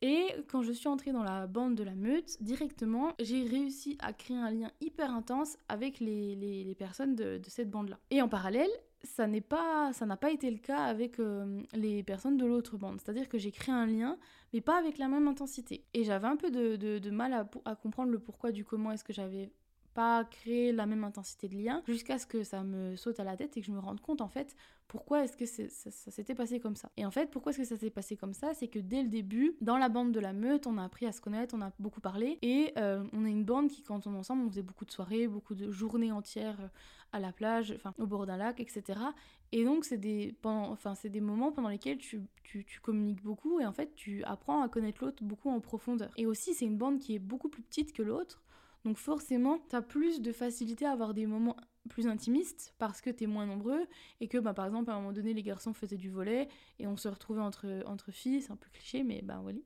Et 0.05 0.27
quand 0.49 0.63
je 0.63 0.73
suis 0.73 0.89
entrée 0.89 1.13
dans 1.13 1.23
la 1.23 1.47
bande 1.47 1.75
de 1.75 1.83
la 1.83 1.95
meute, 1.95 2.43
directement, 2.43 3.13
j'ai 3.21 3.47
réussi 3.47 3.97
à 4.01 4.11
créer 4.11 4.35
un 4.35 4.51
lien 4.51 4.69
hyper 4.81 5.09
intense 5.09 5.55
avec 5.69 6.01
les, 6.01 6.75
personnes 6.77 7.15
de 7.15 7.39
cette 7.47 7.71
bande-là. 7.71 7.97
Et 8.11 8.21
en 8.21 8.27
parallèle, 8.27 8.69
ça 9.03 9.27
n'est 9.27 9.41
pas 9.41 9.91
ça 9.93 10.05
n'a 10.05 10.17
pas 10.17 10.31
été 10.31 10.49
le 10.49 10.57
cas 10.57 10.83
avec 10.83 11.19
euh, 11.19 11.61
les 11.73 12.03
personnes 12.03 12.37
de 12.37 12.45
l'autre 12.45 12.77
bande 12.77 12.99
c'est 12.99 13.09
à 13.09 13.13
dire 13.13 13.27
que 13.27 13.37
j'ai 13.37 13.51
créé 13.51 13.75
un 13.75 13.85
lien 13.85 14.17
mais 14.53 14.61
pas 14.61 14.77
avec 14.77 14.97
la 14.97 15.07
même 15.07 15.27
intensité 15.27 15.83
et 15.93 16.03
j'avais 16.03 16.27
un 16.27 16.37
peu 16.37 16.49
de, 16.49 17.09
mal 17.09 17.47
à, 17.65 17.75
comprendre 17.75 18.11
le 18.11 18.19
pourquoi 18.19 18.51
du 18.51 18.63
comment 18.63 18.91
est-ce 18.91 19.03
que 19.03 19.13
j'avais 19.13 19.51
pas 19.93 20.23
créer 20.25 20.71
la 20.71 20.85
même 20.85 21.03
intensité 21.03 21.47
de 21.47 21.55
lien 21.55 21.81
jusqu'à 21.87 22.17
ce 22.17 22.25
que 22.25 22.43
ça 22.43 22.63
me 22.63 22.95
saute 22.95 23.19
à 23.19 23.23
la 23.23 23.37
tête 23.37 23.55
et 23.57 23.61
que 23.61 23.67
je 23.67 23.71
me 23.71 23.79
rende 23.79 24.01
compte 24.01 24.21
en 24.21 24.29
fait 24.29 24.55
pourquoi 24.87 25.23
est-ce 25.23 25.35
que 25.35 25.45
ça, 25.47 25.89
s'était 26.11 26.35
passé 26.35 26.59
comme 26.59 26.75
ça. 26.75 26.91
Et 26.97 27.05
en 27.05 27.09
fait, 27.09 27.31
pourquoi 27.31 27.51
est-ce 27.51 27.59
que 27.59 27.65
ça 27.65 27.77
s'est 27.77 27.89
passé 27.89 28.15
comme 28.15 28.33
ça 28.33 28.53
C'est 28.53 28.67
que 28.67 28.77
dès 28.77 29.01
le 29.01 29.09
début, 29.09 29.55
dans 29.59 29.77
la 29.77 29.89
bande 29.89 30.11
de 30.11 30.19
la 30.19 30.33
meute, 30.33 30.67
on 30.67 30.77
a 30.77 30.83
appris 30.83 31.07
à 31.07 31.11
se 31.11 31.19
connaître, 31.19 31.55
on 31.57 31.61
a 31.61 31.71
beaucoup 31.79 31.99
parlé 31.99 32.37
et 32.43 32.73
euh, 32.77 33.03
on 33.11 33.25
est 33.25 33.31
une 33.31 33.43
bande 33.43 33.69
qui, 33.69 33.81
quand 33.81 34.05
on 34.05 34.13
est 34.13 34.17
ensemble, 34.17 34.45
on 34.45 34.49
faisait 34.49 34.61
beaucoup 34.61 34.85
de 34.85 34.91
soirées, 34.91 35.27
beaucoup 35.27 35.55
de 35.55 35.71
journées 35.71 36.11
entières 36.11 36.59
euh, 36.61 36.67
à 37.11 37.19
la 37.19 37.31
plage, 37.31 37.73
enfin 37.75 37.95
au 37.97 38.05
bord 38.05 38.27
d'un 38.27 38.37
lac, 38.37 38.59
etc. 38.59 38.99
Et 39.51 39.63
donc, 39.65 39.83
c'est 39.85 39.97
des, 39.97 40.35
enfin, 40.43 40.93
des 41.03 41.21
moments 41.21 41.51
pendant 41.51 41.69
lesquels 41.69 41.97
tu, 41.97 42.21
tu, 42.43 42.63
tu, 42.63 42.79
communiques 42.79 43.23
beaucoup 43.23 43.59
et 43.59 43.65
en 43.65 43.73
fait, 43.73 43.95
tu 43.95 44.23
apprends 44.25 44.61
à 44.61 44.69
connaître 44.69 45.03
l'autre 45.03 45.23
beaucoup 45.23 45.49
en 45.49 45.59
profondeur. 45.59 46.11
Et 46.17 46.27
aussi, 46.27 46.53
c'est 46.53 46.65
une 46.65 46.77
bande 46.77 46.99
qui 46.99 47.15
est 47.15 47.19
beaucoup 47.19 47.49
plus 47.49 47.63
petite 47.63 47.93
que 47.93 48.03
l'autre. 48.03 48.42
Donc 48.85 48.97
forcément, 48.97 49.59
tu 49.69 49.81
plus 49.81 50.21
de 50.21 50.31
facilité 50.31 50.85
à 50.85 50.91
avoir 50.91 51.13
des 51.13 51.25
moments 51.25 51.55
plus 51.89 52.07
intimistes 52.07 52.73
parce 52.77 53.01
que 53.01 53.09
t'es 53.09 53.27
moins 53.27 53.45
nombreux 53.45 53.85
et 54.21 54.27
que 54.27 54.37
bah, 54.37 54.53
par 54.53 54.65
exemple 54.65 54.89
à 54.89 54.93
un 54.93 54.99
moment 54.99 55.11
donné 55.11 55.33
les 55.33 55.43
garçons 55.43 55.73
faisaient 55.73 55.97
du 55.97 56.09
volet 56.09 56.47
et 56.79 56.87
on 56.87 56.95
se 56.95 57.07
retrouvait 57.07 57.41
entre, 57.41 58.11
filles, 58.11 58.41
c'est 58.41 58.51
un 58.51 58.55
peu 58.55 58.69
cliché 58.71 59.03
mais 59.03 59.21
bah 59.21 59.39
voilà, 59.41 59.59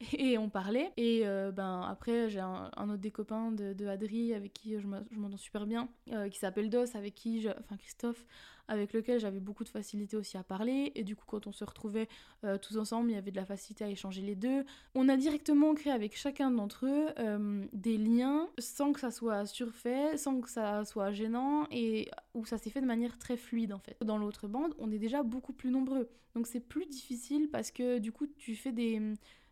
et 0.12 0.38
on 0.38 0.50
parlait. 0.50 0.92
Et 0.96 1.26
euh, 1.26 1.50
ben 1.50 1.82
après 1.82 2.28
j'ai 2.28 2.40
un, 2.40 2.70
autre 2.76 2.96
des 2.96 3.10
copains 3.10 3.52
de, 3.52 3.72
de 3.72 3.86
avec 3.86 4.52
qui 4.52 4.78
je 4.78 4.86
m'entends 4.86 5.36
super 5.36 5.66
bien 5.66 5.88
euh, 6.12 6.28
qui 6.28 6.38
s'appelle 6.38 6.70
Dos 6.70 6.94
avec 6.94 7.14
qui, 7.14 7.46
enfin 7.58 7.76
Christophe 7.76 8.26
avec 8.68 8.92
lequel 8.92 9.20
j'avais 9.20 9.40
beaucoup 9.40 9.64
de 9.64 9.68
facilité 9.68 10.16
aussi 10.16 10.36
à 10.36 10.42
parler. 10.42 10.92
Et 10.94 11.04
du 11.04 11.16
coup, 11.16 11.24
quand 11.26 11.46
on 11.46 11.52
se 11.52 11.64
retrouvait 11.64 12.08
euh, 12.44 12.58
tous 12.58 12.78
ensemble, 12.78 13.10
il 13.10 13.14
y 13.14 13.18
avait 13.18 13.30
de 13.30 13.36
la 13.36 13.44
facilité 13.44 13.84
à 13.84 13.88
échanger 13.88 14.22
les 14.22 14.34
deux. 14.34 14.64
On 14.94 15.08
a 15.08 15.16
directement 15.16 15.74
créé 15.74 15.92
avec 15.92 16.16
chacun 16.16 16.50
d'entre 16.50 16.86
eux 16.86 17.08
euh, 17.18 17.66
des 17.72 17.98
liens 17.98 18.48
sans 18.58 18.92
que 18.92 19.00
ça 19.00 19.10
soit 19.10 19.46
surfait, 19.46 20.16
sans 20.16 20.40
que 20.40 20.50
ça 20.50 20.84
soit 20.84 21.12
gênant 21.12 21.66
et 21.70 22.10
où 22.34 22.44
ça 22.46 22.58
s'est 22.58 22.70
fait 22.70 22.80
de 22.80 22.86
manière 22.86 23.18
très 23.18 23.36
fluide 23.36 23.72
en 23.72 23.78
fait. 23.78 23.96
Dans 24.02 24.18
l'autre 24.18 24.48
bande, 24.48 24.74
on 24.78 24.90
est 24.90 24.98
déjà 24.98 25.22
beaucoup 25.22 25.52
plus 25.52 25.70
nombreux. 25.70 26.08
Donc 26.34 26.46
c'est 26.46 26.60
plus 26.60 26.86
difficile 26.86 27.48
parce 27.50 27.70
que 27.70 27.98
du 27.98 28.12
coup, 28.12 28.26
tu 28.26 28.56
fais 28.56 28.72
des 28.72 29.00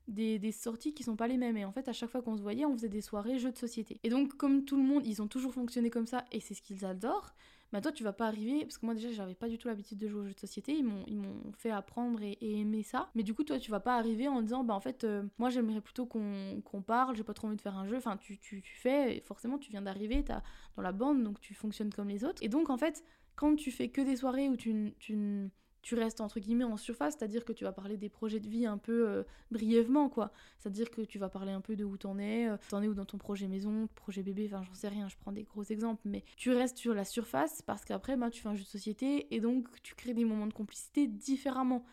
des, 0.09 0.39
des, 0.39 0.53
sorties 0.53 0.93
qui 0.93 1.03
sont 1.03 1.17
pas 1.17 1.29
les 1.29 1.37
mêmes. 1.37 1.57
Et 1.57 1.65
en 1.65 1.73
fait, 1.73 1.89
à 1.89 1.93
chaque 1.93 2.11
fois 2.11 2.23
qu'on 2.23 2.37
se 2.37 2.43
voyait, 2.43 2.65
on 2.65 2.73
faisait 2.75 2.89
des 2.89 3.01
soirées 3.01 3.39
jeux 3.39 3.53
de 3.53 3.59
société. 3.59 4.01
Et 4.03 4.09
donc, 4.09 4.37
comme 4.37 4.65
tout 4.65 4.77
le 4.77 4.83
monde, 4.83 5.07
ils 5.07 5.23
ont 5.23 5.29
toujours 5.29 5.55
fonctionné 5.55 5.91
comme 5.91 6.07
ça 6.07 6.25
et 6.33 6.41
c'est 6.41 6.55
ce 6.55 6.63
qu'ils 6.63 6.85
adorent, 6.85 7.35
bah 7.73 7.81
toi 7.81 7.93
tu 7.93 8.03
vas 8.03 8.13
pas 8.13 8.27
arriver 8.27 8.63
parce 8.63 8.79
que 8.79 8.87
moi 8.87 8.95
déjà 8.95 9.13
j'avais 9.13 9.35
pas 9.35 9.49
du 9.49 9.57
tout 9.57 9.69
l'habitude 9.69 9.99
de 9.99 10.09
jouer 10.09 10.21
aux 10.23 10.27
jeux 10.27 10.35
de 10.35 10.41
société. 10.41 10.73
Ils 10.73 10.85
m'ont 10.85 11.53
fait 11.57 11.71
apprendre 11.71 12.21
et, 12.23 12.39
aimer 12.41 12.83
ça. 12.83 13.11
Mais 13.15 13.23
du 13.23 13.35
coup 13.35 13.45
toi 13.45 13.59
tu 13.59 13.71
vas 13.71 13.81
pas 13.81 13.97
arriver 13.97 14.29
en 14.29 14.43
disant 14.43 14.65
bah 14.65 14.75
en 14.75 14.81
fait 14.81 15.05
euh, 15.05 15.23
moi 15.39 15.51
j'aimerais 15.51 15.81
plutôt 15.81 16.07
qu'on 16.07 16.83
parle. 16.87 17.17
J'ai 17.17 17.25
pas 17.25 17.35
trop 17.35 17.47
envie 17.47 17.57
de 17.57 17.63
faire 17.63 17.77
un 17.77 17.87
jeu. 17.87 17.97
Enfin 17.97 18.17
tu 18.17 18.63
fais 18.65 19.23
forcément 19.27 19.59
tu 19.59 19.71
viens 19.71 19.83
d'arriver. 19.83 20.25
T'as 20.25 20.43
dans 20.77 20.83
la 20.83 20.93
bande 20.93 21.23
donc 21.23 21.41
tu 21.41 21.55
fonctionnes 21.55 21.93
comme 21.93 22.09
les 22.09 22.25
autres. 22.25 22.43
Et 22.43 22.49
donc 22.49 22.71
en 22.71 22.77
fait 22.77 23.05
quand 23.37 23.55
tu 23.57 23.71
fais 23.71 23.89
que 23.89 24.01
des 24.01 24.17
soirées 24.17 24.49
où 24.49 24.57
tu, 24.57 24.95
tu 24.99 25.51
tu 25.83 25.95
restes 25.95 26.21
entre 26.21 26.41
guillemets 26.41 26.65
en 26.65 26.77
surface, 26.77 27.17
c'est-à-dire 27.19 27.45
que 27.45 27.53
tu 27.53 27.65
vas 27.65 27.73
parler 27.73 27.97
des 27.97 28.09
projets 28.09 28.41
de 28.41 28.49
vie 28.49 28.67
un 28.67 28.79
peu 28.79 29.09
euh, 29.09 29.23
brièvement, 29.51 30.09
quoi. 30.09 30.33
C'est-à-dire 30.59 30.91
que 30.91 31.03
tu 31.03 31.19
vas 31.19 31.29
parler 31.29 31.53
un 31.53 31.61
peu 31.61 31.77
de 31.77 31.85
où 31.85 31.97
t'en 31.97 32.19
es, 32.19 32.49
euh, 32.49 32.57
t'en 32.69 32.83
es 32.83 32.89
où 32.89 32.95
dans 32.95 33.05
ton 33.05 33.19
projet 33.19 33.49
maison, 33.49 33.89
projet 33.95 34.23
bébé, 34.23 34.51
enfin 34.53 34.63
j'en 34.63 34.75
sais 34.75 34.89
rien, 34.89 35.09
je 35.09 35.17
prends 35.21 35.33
des 35.33 35.45
gros 35.45 35.65
exemples, 35.65 36.03
mais 36.05 36.25
tu 36.37 36.51
restes 36.53 36.79
sur 36.79 36.95
la 36.95 37.05
surface 37.05 37.63
parce 37.63 37.85
qu'après, 37.85 38.17
bah, 38.17 38.31
tu 38.31 38.43
fais 38.43 38.49
un 38.49 38.55
jeu 38.55 38.65
de 38.65 38.69
société 38.69 39.35
et 39.35 39.41
donc 39.41 39.69
tu 39.83 39.95
crées 39.95 40.15
des 40.15 40.25
moments 40.25 40.47
de 40.47 40.53
complicité 40.53 41.07
différemment 41.07 41.85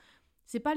c'est 0.48 0.62
pas 0.62 0.74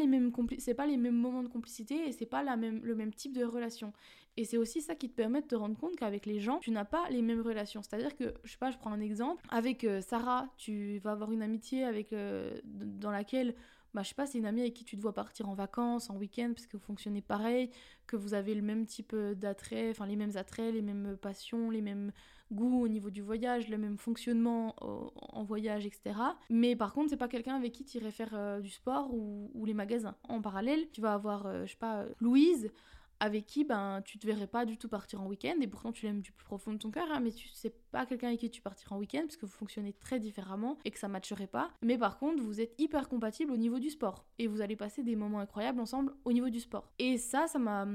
pas 0.77 0.87
les 0.87 0.97
mêmes 0.97 1.15
moments 1.15 1.43
de 1.43 1.49
complicité 1.49 2.09
et 2.09 2.13
c'est 2.13 2.27
pas 2.27 2.43
la 2.43 2.57
même 2.57 2.81
le 2.83 2.95
même 2.95 3.15
type 3.15 3.33
de 3.33 3.45
relation 3.45 3.93
et 4.37 4.45
c'est 4.45 4.57
aussi 4.57 4.81
ça 4.81 4.95
qui 4.95 5.09
te 5.09 5.15
permet 5.15 5.43
de 5.43 5.47
te 5.47 5.55
rendre 5.55 5.77
compte 5.77 5.97
qu'avec 5.97 6.27
les 6.27 6.41
gens 6.41 6.59
tu 6.59 6.71
n'as 6.71 6.85
pas 6.85 7.09
les 7.11 7.23
mêmes 7.23 7.41
relations 7.41 7.83
c'est 7.83 7.95
à 7.95 7.99
dire 7.99 8.17
que 8.17 8.35
je 8.45 8.53
sais 8.53 8.59
pas 8.59 8.71
je 8.71 8.79
prends 8.79 8.93
un 8.93 9.01
exemple 9.01 9.45
avec 9.51 9.85
euh, 9.85 10.01
Sarah 10.01 10.49
tu 10.57 10.99
vas 10.99 11.13
avoir 11.13 11.33
une 11.33 11.43
amitié 11.43 11.85
avec 11.85 12.13
euh, 12.13 12.59
dans 12.65 13.11
laquelle 13.11 13.55
bah, 13.93 14.03
je 14.05 14.11
sais 14.11 14.15
pas, 14.15 14.25
c'est 14.25 14.39
une 14.39 14.47
amie 14.47 14.61
avec 14.61 14.75
qui 14.75 14.85
tu 14.85 14.97
te 14.97 15.03
vois 15.03 15.13
partir 15.13 15.49
en 15.49 15.55
vacances, 15.55 16.11
en 16.11 16.17
week-end, 16.17 16.53
parce 16.55 16.69
que 16.69 16.77
vous 16.77 16.83
fonctionnez 16.85 17.23
pareil, 17.23 17.71
que 18.07 18.15
vous 18.15 18.35
avez 18.35 18.55
le 18.55 18.63
même 18.63 18.87
type 18.87 19.11
euh, 19.15 19.35
d'attrait, 19.35 19.91
enfin 19.91 20.07
les 20.07 20.15
mêmes 20.15 20.37
attraits, 20.37 20.73
les 20.73 20.81
mêmes 20.81 21.17
passions, 21.21 21.71
les 21.71 21.81
mêmes 21.81 22.13
goûts 22.53 22.85
au 22.85 22.87
niveau 22.87 23.11
du 23.11 23.21
voyage, 23.21 23.69
le 23.69 23.79
même 23.79 23.99
fonctionnement 23.99 24.77
en 24.81 25.43
voyage, 25.43 25.87
etc. 25.87 26.15
Mais 26.51 26.77
par 26.77 26.93
contre, 26.93 27.11
c'est 27.11 27.17
pas 27.17 27.27
quelqu'un 27.27 27.57
avec 27.57 27.73
qui 27.73 27.85
tu 27.85 27.99
irais 27.99 28.13
faire 28.13 28.61
du 28.61 28.71
sport 28.71 29.13
ou, 29.13 29.65
les 29.65 29.75
magasins. 29.75 30.17
En 30.29 30.41
parallèle, 30.41 30.89
tu 30.93 31.01
vas 31.01 31.15
avoir, 31.15 31.65
je 31.65 31.71
sais 31.71 31.79
pas, 31.79 32.07
Louise 32.21 32.73
avec 33.21 33.47
qui 33.47 33.65
ben 33.65 34.03
tu 34.05 34.19
te 34.19 34.27
verrais 34.27 34.47
pas 34.47 34.65
du 34.65 34.79
tout 34.79 34.89
partir 34.89 35.21
en 35.21 35.27
week-end 35.27 35.55
et 35.61 35.67
pourtant 35.67 35.93
tu 35.93 36.07
l'aimes 36.07 36.23
du 36.23 36.33
plus 36.33 36.45
profond 36.45 36.73
de 36.73 36.79
ton 36.79 36.91
cœur 36.91 37.07
hein, 37.13 37.21
mais 37.21 37.31
tu 37.31 37.49
sais 37.49 37.75
pas 37.93 38.07
quelqu'un 38.07 38.29
avec 38.29 38.41
qui 38.41 38.51
tu 38.51 38.63
partiras 38.63 38.97
en 38.97 38.99
week-end 38.99 39.23
parce 39.23 39.37
que 39.37 39.47
vous 39.47 39.53
fonctionnez 39.53 39.93
très 39.93 40.19
différemment 40.19 40.79
et 40.85 40.91
que 40.91 40.99
ça 40.99 41.09
matcherait 41.09 41.47
pas. 41.47 41.71
Mais 41.83 41.99
par 41.99 42.19
contre 42.19 42.43
vous 42.43 42.61
êtes 42.61 42.75
hyper 42.79 43.09
compatibles 43.09 43.53
au 43.53 43.57
niveau 43.57 43.79
du 43.79 43.91
sport 43.91 44.25
et 44.39 44.47
vous 44.47 44.63
allez 44.63 44.77
passer 44.77 45.03
des 45.03 45.17
moments 45.17 45.41
incroyables 45.41 45.81
ensemble 45.81 46.15
au 46.25 46.33
niveau 46.33 46.49
du 46.49 46.61
sport. 46.61 46.91
Et 46.99 47.19
ça 47.19 47.47
ça 47.47 47.59
m'a 47.59 47.87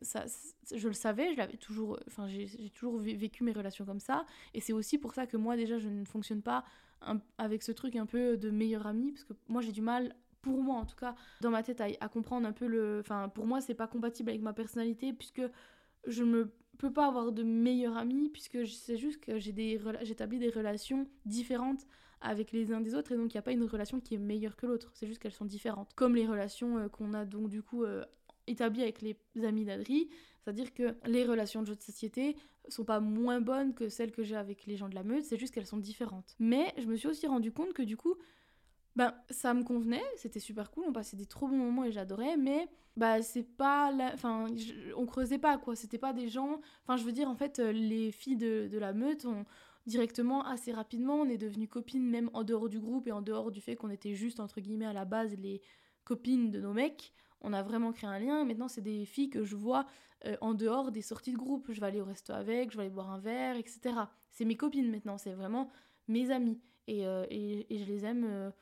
ça 0.00 0.24
je 0.74 0.88
le 0.88 0.94
savais 0.94 1.32
je 1.32 1.36
l'avais 1.36 1.56
toujours 1.58 1.98
enfin 2.06 2.26
j'ai 2.28 2.70
toujours 2.70 2.98
vécu 2.98 3.44
mes 3.44 3.52
relations 3.52 3.84
comme 3.84 4.00
ça 4.00 4.24
et 4.54 4.60
c'est 4.60 4.72
aussi 4.72 4.98
pour 4.98 5.14
ça 5.14 5.26
que 5.26 5.36
moi 5.36 5.56
déjà 5.56 5.78
je 5.78 5.88
ne 5.88 6.04
fonctionne 6.04 6.42
pas 6.42 6.64
avec 7.38 7.62
ce 7.62 7.72
truc 7.72 7.96
un 7.96 8.06
peu 8.06 8.36
de 8.36 8.50
meilleur 8.50 8.86
ami 8.86 9.12
parce 9.12 9.24
que 9.24 9.32
moi 9.48 9.60
j'ai 9.60 9.72
du 9.72 9.82
mal 9.82 10.14
pour 10.42 10.62
moi 10.62 10.76
en 10.76 10.84
tout 10.84 10.96
cas, 10.96 11.14
dans 11.40 11.50
ma 11.50 11.62
tête, 11.62 11.80
à, 11.80 12.08
comprendre 12.08 12.46
un 12.46 12.52
peu 12.52 12.66
le. 12.66 13.00
Enfin, 13.00 13.28
pour 13.28 13.46
moi, 13.46 13.60
c'est 13.60 13.74
pas 13.74 13.86
compatible 13.86 14.30
avec 14.30 14.42
ma 14.42 14.52
personnalité 14.52 15.12
puisque 15.12 15.42
je 16.06 16.24
ne 16.24 16.44
peux 16.78 16.92
pas 16.92 17.06
avoir 17.06 17.32
de 17.32 17.42
meilleurs 17.42 17.96
amis 17.96 18.28
puisque 18.28 18.66
c'est 18.66 18.96
juste 18.96 19.20
que 19.20 19.38
j'ai 19.38 19.52
des 19.52 19.80
j'établis 20.02 20.38
des 20.38 20.50
relations 20.50 21.06
différentes 21.24 21.86
avec 22.20 22.52
les 22.52 22.72
uns 22.72 22.80
des 22.80 22.94
autres 22.94 23.12
et 23.12 23.16
donc 23.16 23.32
il 23.32 23.36
n'y 23.36 23.40
a 23.40 23.42
pas 23.42 23.52
une 23.52 23.64
relation 23.64 24.00
qui 24.00 24.14
est 24.14 24.18
meilleure 24.18 24.56
que 24.56 24.66
l'autre, 24.66 24.90
c'est 24.94 25.06
juste 25.06 25.20
qu'elles 25.20 25.32
sont 25.32 25.44
différentes. 25.44 25.92
Comme 25.94 26.14
les 26.14 26.26
relations 26.26 26.78
euh, 26.78 26.88
qu'on 26.88 27.14
a 27.14 27.24
donc 27.24 27.48
du 27.48 27.62
coup 27.62 27.84
euh, 27.84 28.04
établies 28.46 28.82
avec 28.82 29.02
les 29.02 29.16
amis 29.44 29.64
d'Adri, 29.64 30.08
c'est-à-dire 30.42 30.72
que 30.74 30.94
les 31.06 31.24
relations 31.24 31.62
de 31.62 31.66
jeu 31.66 31.76
de 31.76 31.82
société 31.82 32.36
sont 32.68 32.84
pas 32.84 33.00
moins 33.00 33.40
bonnes 33.40 33.74
que 33.74 33.88
celles 33.88 34.12
que 34.12 34.22
j'ai 34.22 34.36
avec 34.36 34.66
les 34.66 34.76
gens 34.76 34.88
de 34.88 34.94
la 34.94 35.02
meute, 35.02 35.24
c'est 35.24 35.36
juste 35.36 35.54
qu'elles 35.54 35.66
sont 35.66 35.76
différentes. 35.76 36.34
Mais 36.38 36.72
je 36.78 36.86
me 36.86 36.96
suis 36.96 37.08
aussi 37.08 37.26
rendu 37.26 37.52
compte 37.52 37.72
que 37.72 37.82
du 37.82 37.96
coup, 37.96 38.14
ben 38.94 39.14
ça 39.30 39.54
me 39.54 39.62
convenait, 39.62 40.02
c'était 40.16 40.40
super 40.40 40.70
cool, 40.70 40.84
on 40.86 40.92
passait 40.92 41.16
des 41.16 41.26
trop 41.26 41.48
bons 41.48 41.56
moments 41.56 41.84
et 41.84 41.92
j'adorais, 41.92 42.36
mais 42.36 42.68
bah 42.96 43.22
c'est 43.22 43.42
pas 43.42 43.90
la... 43.90 44.12
enfin 44.12 44.46
on 44.96 45.06
creusait 45.06 45.38
pas 45.38 45.56
quoi, 45.56 45.74
c'était 45.74 45.98
pas 45.98 46.12
des 46.12 46.28
gens, 46.28 46.60
enfin 46.84 46.96
je 46.96 47.04
veux 47.04 47.12
dire 47.12 47.28
en 47.28 47.34
fait 47.34 47.58
euh, 47.58 47.72
les 47.72 48.12
filles 48.12 48.36
de, 48.36 48.68
de 48.70 48.78
la 48.78 48.92
meute 48.92 49.24
ont 49.24 49.46
directement 49.86 50.44
assez 50.44 50.72
rapidement 50.72 51.14
on 51.14 51.28
est 51.28 51.38
devenues 51.38 51.68
copines 51.68 52.08
même 52.08 52.30
en 52.34 52.44
dehors 52.44 52.68
du 52.68 52.78
groupe 52.78 53.08
et 53.08 53.12
en 53.12 53.22
dehors 53.22 53.50
du 53.50 53.60
fait 53.60 53.76
qu'on 53.76 53.90
était 53.90 54.14
juste 54.14 54.40
entre 54.40 54.60
guillemets 54.60 54.86
à 54.86 54.92
la 54.92 55.06
base 55.06 55.34
les 55.38 55.62
copines 56.04 56.50
de 56.50 56.60
nos 56.60 56.72
mecs, 56.74 57.14
on 57.40 57.52
a 57.52 57.62
vraiment 57.62 57.92
créé 57.92 58.10
un 58.10 58.18
lien 58.18 58.44
maintenant 58.44 58.68
c'est 58.68 58.82
des 58.82 59.06
filles 59.06 59.30
que 59.30 59.42
je 59.42 59.56
vois 59.56 59.86
euh, 60.26 60.36
en 60.40 60.52
dehors 60.52 60.92
des 60.92 61.02
sorties 61.02 61.32
de 61.32 61.38
groupe, 61.38 61.72
je 61.72 61.80
vais 61.80 61.86
aller 61.86 62.00
au 62.00 62.04
resto 62.04 62.32
avec, 62.32 62.70
je 62.70 62.76
vais 62.76 62.84
aller 62.84 62.92
boire 62.92 63.10
un 63.10 63.18
verre, 63.18 63.56
etc. 63.56 63.94
C'est 64.30 64.44
mes 64.44 64.56
copines 64.56 64.90
maintenant, 64.90 65.18
c'est 65.18 65.32
vraiment 65.32 65.70
mes 66.06 66.30
amis 66.30 66.60
et, 66.86 67.06
euh, 67.06 67.26
et, 67.30 67.66
je 67.70 67.84
les 67.84 68.04
aime 68.04 68.52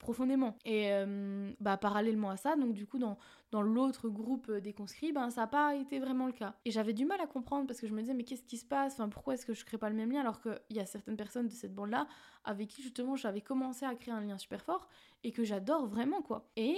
profondément. 0.00 0.56
Et 0.64 0.90
euh, 0.90 1.52
bah, 1.60 1.76
parallèlement 1.76 2.30
à 2.30 2.36
ça, 2.36 2.56
donc 2.56 2.72
du 2.72 2.86
coup, 2.86 2.98
dans, 2.98 3.16
dans 3.52 3.62
l'autre 3.62 4.08
groupe 4.08 4.48
euh, 4.48 4.60
des 4.60 4.72
conscrits, 4.72 5.12
ben, 5.12 5.30
ça 5.30 5.42
n'a 5.42 5.46
pas 5.46 5.76
été 5.76 6.00
vraiment 6.00 6.26
le 6.26 6.32
cas. 6.32 6.56
Et 6.64 6.72
j'avais 6.72 6.92
du 6.92 7.04
mal 7.04 7.20
à 7.20 7.28
comprendre 7.28 7.68
parce 7.68 7.80
que 7.80 7.86
je 7.86 7.92
me 7.92 8.00
disais, 8.00 8.14
mais 8.14 8.24
qu'est-ce 8.24 8.42
qui 8.42 8.56
se 8.56 8.64
passe? 8.64 8.94
Enfin, 8.94 9.08
Pourquoi 9.08 9.34
est-ce 9.34 9.46
que 9.46 9.54
je 9.54 9.64
crée 9.64 9.78
pas 9.78 9.88
le 9.88 9.94
même 9.94 10.10
lien? 10.10 10.20
Alors 10.20 10.40
qu'il 10.40 10.58
y 10.70 10.80
a 10.80 10.86
certaines 10.86 11.16
personnes 11.16 11.46
de 11.46 11.52
cette 11.52 11.74
bande-là 11.74 12.08
avec 12.44 12.68
qui 12.68 12.82
justement 12.82 13.14
j'avais 13.14 13.42
commencé 13.42 13.84
à 13.84 13.94
créer 13.94 14.14
un 14.14 14.22
lien 14.22 14.38
super 14.38 14.64
fort 14.64 14.88
et 15.22 15.30
que 15.30 15.44
j'adore 15.44 15.86
vraiment, 15.86 16.22
quoi. 16.22 16.50
Et 16.56 16.76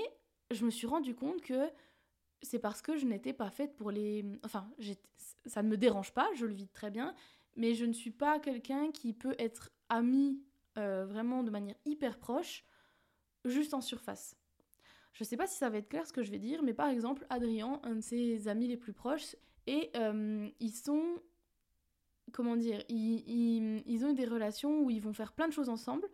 je 0.51 0.67
me 0.67 0.71
suis 0.71 0.87
rendu 0.87 1.15
compte 1.15 1.41
que 1.41 1.71
c'est 2.43 2.59
parce 2.59 2.83
que 2.83 2.97
je 2.97 3.07
n'étais 3.07 3.33
pas 3.33 3.51
faite 3.51 3.77
pour 3.77 3.91
les. 3.91 4.25
Enfin, 4.45 4.69
ça 5.47 5.63
ne 5.63 5.69
me 5.69 5.77
dérange 5.77 6.13
pas, 6.13 6.29
je 6.35 6.45
le 6.45 6.53
vis 6.53 6.69
très 6.69 6.91
bien, 6.91 7.15
mais 7.57 7.75
je 7.75 7.85
ne 7.85 7.93
suis 7.93 8.11
pas 8.11 8.41
quelqu'un 8.41 8.91
qui 8.91 9.13
peut 9.13 9.37
être 9.39 9.71
ami 9.89 10.43
euh, 10.79 11.07
vraiment 11.07 11.43
de 11.43 11.51
manière 11.51 11.77
hyper 11.85 12.19
proche 12.19 12.65
juste 13.45 13.75
en 13.75 13.81
surface. 13.81 14.37
Je 15.13 15.25
sais 15.25 15.37
pas 15.37 15.47
si 15.47 15.59
ça 15.59 15.69
va 15.69 15.79
être 15.79 15.89
clair 15.89 16.07
ce 16.07 16.13
que 16.13 16.23
je 16.23 16.31
vais 16.31 16.39
dire, 16.39 16.63
mais 16.63 16.73
par 16.73 16.89
exemple, 16.89 17.27
Adrien, 17.29 17.81
un 17.83 17.97
de 17.97 18.01
ses 18.01 18.49
amis 18.49 18.67
les 18.67 18.77
plus 18.77 18.93
proches, 18.93 19.37
et 19.67 19.91
euh, 19.97 20.49
ils 20.61 20.73
sont. 20.75 21.21
Comment 22.33 22.57
dire 22.57 22.83
ils, 22.89 24.05
ont 24.07 24.15
des 24.15 24.25
relations 24.25 24.83
où 24.83 24.91
ils 24.91 25.03
vont 25.03 25.13
faire 25.13 25.33
plein 25.33 25.49
de 25.49 25.53
choses 25.53 25.69
ensemble, 25.69 26.09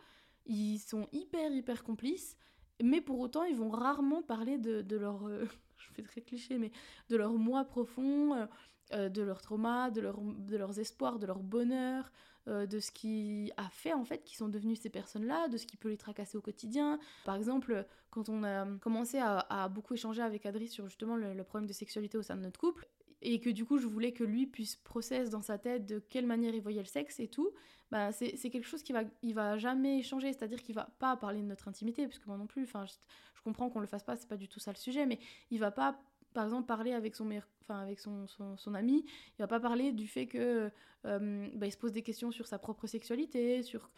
ils 0.46 0.78
sont 0.78 1.06
hyper, 1.12 1.52
hyper 1.52 1.84
complices, 1.84 2.36
mais 2.82 3.00
pour 3.00 3.20
autant, 3.20 3.44
ils 3.44 3.54
vont 3.54 3.70
rarement 3.70 4.22
parler 4.22 4.58
de, 4.58 4.96
leur. 4.96 5.28
Euh, 5.28 5.44
je 5.76 5.92
fais 5.92 6.02
très 6.02 6.22
cliché, 6.22 6.58
mais 6.58 6.72
de 7.08 7.16
leur 7.16 7.34
moi 7.34 7.64
profond, 7.64 8.48
euh, 8.92 9.08
de 9.08 9.22
leur 9.22 9.42
trauma, 9.42 9.90
de, 9.90 10.00
de 10.00 10.56
leurs 10.56 10.80
espoirs, 10.80 11.20
de 11.20 11.26
leur 11.26 11.38
bonheur, 11.38 12.10
euh, 12.48 12.66
de 12.66 12.80
ce 12.80 12.90
qui 12.90 13.52
a 13.56 13.68
fait 13.68 13.92
en 13.92 14.04
fait 14.04 14.24
qu'ils 14.24 14.38
sont 14.38 14.48
devenus 14.48 14.80
ces 14.80 14.88
personnes-là, 14.88 15.48
de 15.48 15.56
ce 15.56 15.66
qui 15.66 15.76
peut 15.76 15.88
les 15.88 15.96
tracasser 15.96 16.38
au 16.38 16.40
quotidien. 16.40 16.98
Par 17.24 17.36
exemple, 17.36 17.86
quand 18.10 18.28
on 18.28 18.42
a 18.42 18.66
commencé 18.78 19.18
à, 19.18 19.68
beaucoup 19.68 19.94
échanger 19.94 20.22
avec 20.22 20.46
Adri 20.46 20.68
sur 20.68 20.86
justement 20.86 21.16
le, 21.16 21.44
problème 21.44 21.66
de 21.66 21.72
sexualité 21.72 22.16
au 22.16 22.22
sein 22.22 22.36
de 22.36 22.42
notre 22.42 22.58
couple, 22.58 22.88
et 23.20 23.40
que 23.40 23.50
du 23.50 23.64
coup 23.64 23.78
je 23.78 23.86
voulais 23.86 24.12
que 24.12 24.24
lui 24.24 24.46
puisse 24.46 24.76
processer 24.76 25.30
dans 25.30 25.42
sa 25.42 25.58
tête 25.58 25.86
de 25.86 25.98
quelle 25.98 26.26
manière 26.26 26.54
il 26.54 26.62
voyait 26.62 26.80
le 26.80 26.86
sexe 26.86 27.20
et 27.20 27.28
tout, 27.28 27.50
bah 27.90 28.12
c'est 28.12 28.36
quelque 28.50 28.66
chose 28.66 28.82
qui 28.82 28.92
va, 28.92 29.02
il 29.22 29.34
va 29.34 29.58
jamais 29.58 30.02
changer, 30.02 30.32
c'est-à-dire 30.32 30.62
qu'il 30.62 30.74
va 30.74 30.88
pas 30.98 31.16
parler 31.16 31.40
de 31.40 31.46
notre 31.46 31.68
intimité, 31.68 32.06
parce 32.06 32.18
que 32.18 32.26
moi 32.26 32.38
non 32.38 32.46
plus, 32.46 32.62
enfin 32.62 32.86
je, 32.86 32.94
je, 33.34 33.42
comprends 33.42 33.68
qu'on 33.68 33.80
le 33.80 33.86
fasse 33.86 34.04
pas, 34.04 34.16
c'est 34.16 34.28
pas 34.28 34.36
du 34.36 34.48
tout 34.48 34.60
ça 34.60 34.72
le 34.72 34.78
sujet, 34.78 35.04
mais 35.04 35.18
il 35.50 35.58
va 35.58 35.70
pas 35.70 36.00
par 36.38 36.44
exemple 36.44 36.68
parler 36.68 36.92
avec 36.92 37.16
son 37.16 37.24
meilleur, 37.24 37.48
avec 37.68 37.98
son, 37.98 38.28
ami, 38.72 39.04
il 39.04 39.42
va 39.42 39.48
pas 39.48 39.58
parler 39.58 39.90
du 39.90 40.06
fait 40.06 40.28
que 40.28 40.70
euh, 41.04 41.48
bah, 41.52 41.68
se 41.68 41.76
pose 41.76 41.90
des 41.90 42.02
questions 42.02 42.30
sur 42.30 42.46
sa 42.46 42.60
propre 42.60 42.86
sexualité, 42.86 43.64
sur 43.64 43.90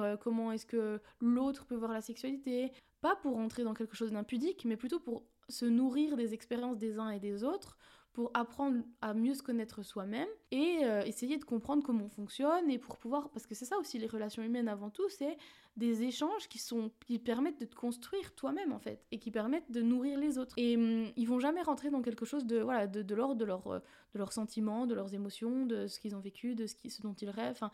euh, 0.00 0.16
comment 0.16 0.52
est-ce 0.52 0.64
que 0.64 1.00
l'autre 1.18 1.66
peut 1.66 1.74
voir 1.74 1.92
la 1.92 2.00
sexualité, 2.00 2.70
pas 3.00 3.16
pour 3.16 3.34
rentrer 3.34 3.64
dans 3.64 3.74
quelque 3.74 3.96
chose 3.96 4.12
d'impudique, 4.12 4.64
mais 4.64 4.76
plutôt 4.76 5.00
pour 5.00 5.24
se 5.48 5.64
nourrir 5.64 6.16
des 6.16 6.34
expériences 6.34 6.78
des 6.78 7.00
uns 7.00 7.10
et 7.10 7.18
des 7.18 7.42
autres 7.42 7.76
pour 8.12 8.30
apprendre 8.34 8.82
à 9.00 9.14
mieux 9.14 9.34
se 9.34 9.42
connaître 9.42 9.82
soi-même 9.82 10.28
et 10.50 10.80
euh, 10.82 11.02
essayer 11.02 11.36
de 11.36 11.44
comprendre 11.44 11.82
comment 11.84 12.04
on 12.04 12.08
fonctionne 12.08 12.70
et 12.70 12.78
pour 12.78 12.96
pouvoir 12.96 13.30
parce 13.30 13.46
que 13.46 13.54
c'est 13.54 13.64
ça 13.64 13.78
aussi 13.78 13.98
les 13.98 14.06
relations 14.06 14.42
humaines 14.42 14.68
avant 14.68 14.90
tout 14.90 15.08
c'est 15.08 15.36
des 15.76 16.02
échanges 16.02 16.48
qui 16.48 16.58
sont 16.58 16.90
qui 17.06 17.18
permettent 17.18 17.60
de 17.60 17.64
te 17.66 17.76
construire 17.76 18.34
toi-même 18.34 18.72
en 18.72 18.78
fait 18.78 19.04
et 19.12 19.18
qui 19.18 19.30
permettent 19.30 19.70
de 19.70 19.82
nourrir 19.82 20.18
les 20.18 20.38
autres. 20.38 20.54
Et 20.56 20.76
hum, 20.76 21.06
ils 21.16 21.26
vont 21.26 21.38
jamais 21.38 21.62
rentrer 21.62 21.90
dans 21.90 22.02
quelque 22.02 22.24
chose 22.24 22.44
de 22.44 22.58
voilà 22.58 22.86
de, 22.86 23.02
de 23.02 23.14
l'ordre 23.14 23.36
de, 23.36 23.44
leur, 23.44 23.66
euh, 23.68 23.78
de 24.14 24.18
leurs 24.18 24.32
sentiments 24.32 24.86
de 24.86 24.94
leurs 24.94 25.14
émotions 25.14 25.64
de 25.66 25.86
ce 25.86 26.00
qu'ils 26.00 26.16
ont 26.16 26.20
vécu 26.20 26.54
de 26.54 26.66
ce, 26.66 26.74
qui, 26.74 26.90
ce 26.90 27.02
dont 27.02 27.14
ils 27.14 27.30
rêvent. 27.30 27.68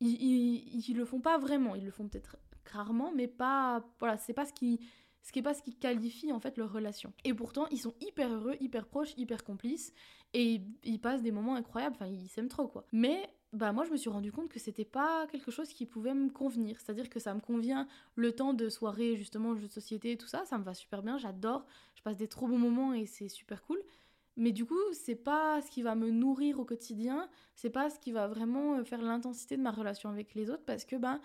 Ils, 0.00 0.88
ils, 0.90 0.94
le 0.94 1.06
font 1.06 1.20
pas 1.20 1.38
vraiment. 1.38 1.74
Ils 1.74 1.84
le 1.84 1.90
font 1.90 2.06
peut-être 2.06 2.36
rarement 2.70 3.12
mais 3.14 3.28
pas 3.28 3.84
voilà 4.00 4.16
c'est 4.16 4.34
pas 4.34 4.44
ce 4.44 4.52
qui 4.52 4.80
ce 5.26 5.32
qui 5.32 5.40
est 5.40 5.42
pas 5.42 5.54
ce 5.54 5.62
qui 5.62 5.74
qualifie 5.74 6.32
en 6.32 6.38
fait 6.38 6.56
leur 6.56 6.72
relation. 6.72 7.12
Et 7.24 7.34
pourtant, 7.34 7.66
ils 7.72 7.80
sont 7.80 7.94
hyper 8.00 8.32
heureux, 8.32 8.54
hyper 8.60 8.86
proches, 8.86 9.12
hyper 9.16 9.42
complices, 9.42 9.92
et 10.34 10.60
ils 10.84 11.00
passent 11.00 11.22
des 11.22 11.32
moments 11.32 11.56
incroyables, 11.56 11.96
enfin, 11.96 12.06
ils 12.06 12.28
s'aiment 12.28 12.46
trop, 12.46 12.68
quoi. 12.68 12.86
Mais, 12.92 13.28
bah, 13.52 13.72
moi, 13.72 13.84
je 13.84 13.90
me 13.90 13.96
suis 13.96 14.08
rendu 14.08 14.30
compte 14.30 14.48
que 14.48 14.60
c'était 14.60 14.84
pas 14.84 15.26
quelque 15.26 15.50
chose 15.50 15.70
qui 15.70 15.84
pouvait 15.84 16.14
me 16.14 16.30
convenir. 16.30 16.78
C'est-à-dire 16.80 17.10
que 17.10 17.18
ça 17.18 17.34
me 17.34 17.40
convient 17.40 17.88
le 18.14 18.30
temps 18.30 18.54
de 18.54 18.68
soirée, 18.68 19.16
justement, 19.16 19.54
de 19.54 19.66
société, 19.66 20.16
tout 20.16 20.28
ça, 20.28 20.44
ça 20.44 20.58
me 20.58 20.64
va 20.64 20.74
super 20.74 21.02
bien, 21.02 21.18
j'adore, 21.18 21.66
je 21.96 22.02
passe 22.02 22.16
des 22.16 22.28
trop 22.28 22.46
bons 22.46 22.58
moments 22.58 22.94
et 22.94 23.06
c'est 23.06 23.28
super 23.28 23.64
cool. 23.64 23.82
Mais 24.36 24.52
du 24.52 24.64
coup, 24.64 24.78
c'est 24.92 25.16
pas 25.16 25.60
ce 25.60 25.72
qui 25.72 25.82
va 25.82 25.96
me 25.96 26.10
nourrir 26.10 26.60
au 26.60 26.64
quotidien, 26.64 27.28
c'est 27.56 27.70
pas 27.70 27.90
ce 27.90 27.98
qui 27.98 28.12
va 28.12 28.28
vraiment 28.28 28.84
faire 28.84 29.02
l'intensité 29.02 29.56
de 29.56 29.62
ma 29.62 29.72
relation 29.72 30.08
avec 30.08 30.34
les 30.34 30.50
autres 30.50 30.64
parce 30.64 30.84
que, 30.84 30.94
ben, 30.94 31.20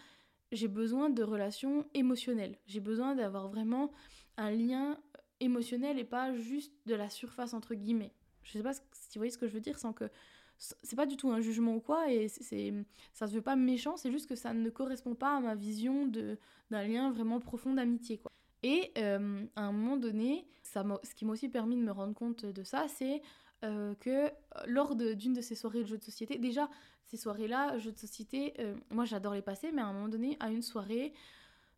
j'ai 0.52 0.68
besoin 0.68 1.10
de 1.10 1.24
relations 1.24 1.86
émotionnelles. 1.94 2.58
J'ai 2.66 2.80
besoin 2.80 3.16
d'avoir 3.16 3.48
vraiment 3.48 3.92
un 4.38 4.52
lien 4.52 4.98
émotionnel 5.40 6.00
et 6.00 6.04
pas 6.04 6.34
juste 6.34 6.74
de 6.86 6.96
la 6.96 7.10
surface 7.10 7.54
entre 7.54 7.76
guillemets. 7.76 8.14
Je 8.44 8.52
sais 8.54 8.64
pas 8.64 8.74
si 8.74 8.82
vous 9.16 9.20
voyez 9.20 9.32
ce 9.32 9.38
que 9.38 9.48
je 9.48 9.54
veux 9.54 9.62
dire 9.62 9.80
sans 9.80 9.94
que 9.94 10.10
c'est 10.58 10.96
pas 10.96 11.08
du 11.08 11.18
tout 11.18 11.32
un 11.32 11.42
jugement 11.42 11.76
ou 11.76 11.80
quoi 11.80 12.12
et 12.12 12.28
c'est 12.28 12.74
ça 13.14 13.26
se 13.26 13.34
veut 13.34 13.42
pas 13.42 13.56
méchant, 13.56 13.98
c'est 13.98 14.12
juste 14.12 14.30
que 14.30 14.36
ça 14.36 14.54
ne 14.54 14.70
correspond 14.70 15.16
pas 15.16 15.38
à 15.38 15.40
ma 15.40 15.56
vision 15.56 16.06
d'un 16.06 16.88
lien 16.88 17.12
vraiment 17.12 17.40
profond 17.40 17.74
d'amitié. 17.74 18.22
Et 18.64 18.92
euh, 19.00 19.44
à 19.56 19.64
un 19.64 19.72
moment 19.72 19.98
donné, 19.98 20.46
ce 20.62 21.16
qui 21.16 21.26
m'a 21.26 21.34
aussi 21.34 21.50
permis 21.50 21.76
de 21.76 21.82
me 21.82 21.92
rendre 21.92 22.14
compte 22.14 22.46
de 22.46 22.64
ça, 22.64 22.88
c'est 22.88 23.24
euh, 23.64 23.94
que 23.96 24.32
lors 24.66 24.96
d'une 24.96 25.34
de, 25.34 25.42
ces 25.42 25.56
soirées 25.56 25.84
de 25.84 25.88
jeux 25.88 25.98
de 25.98 26.04
société, 26.04 26.40
déjà 26.40 26.70
ces 27.06 27.18
soirées-là, 27.18 27.78
jeux 27.78 27.92
de 27.92 28.00
société, 28.00 28.54
euh, 28.60 28.76
moi 28.90 29.06
j'adore 29.06 29.34
les 29.34 29.42
passer, 29.42 29.72
mais 29.72 29.82
à 29.82 29.86
un 29.86 29.94
moment 29.94 30.08
donné, 30.08 30.36
à 30.40 30.50
une 30.50 30.64
soirée, 30.64 31.14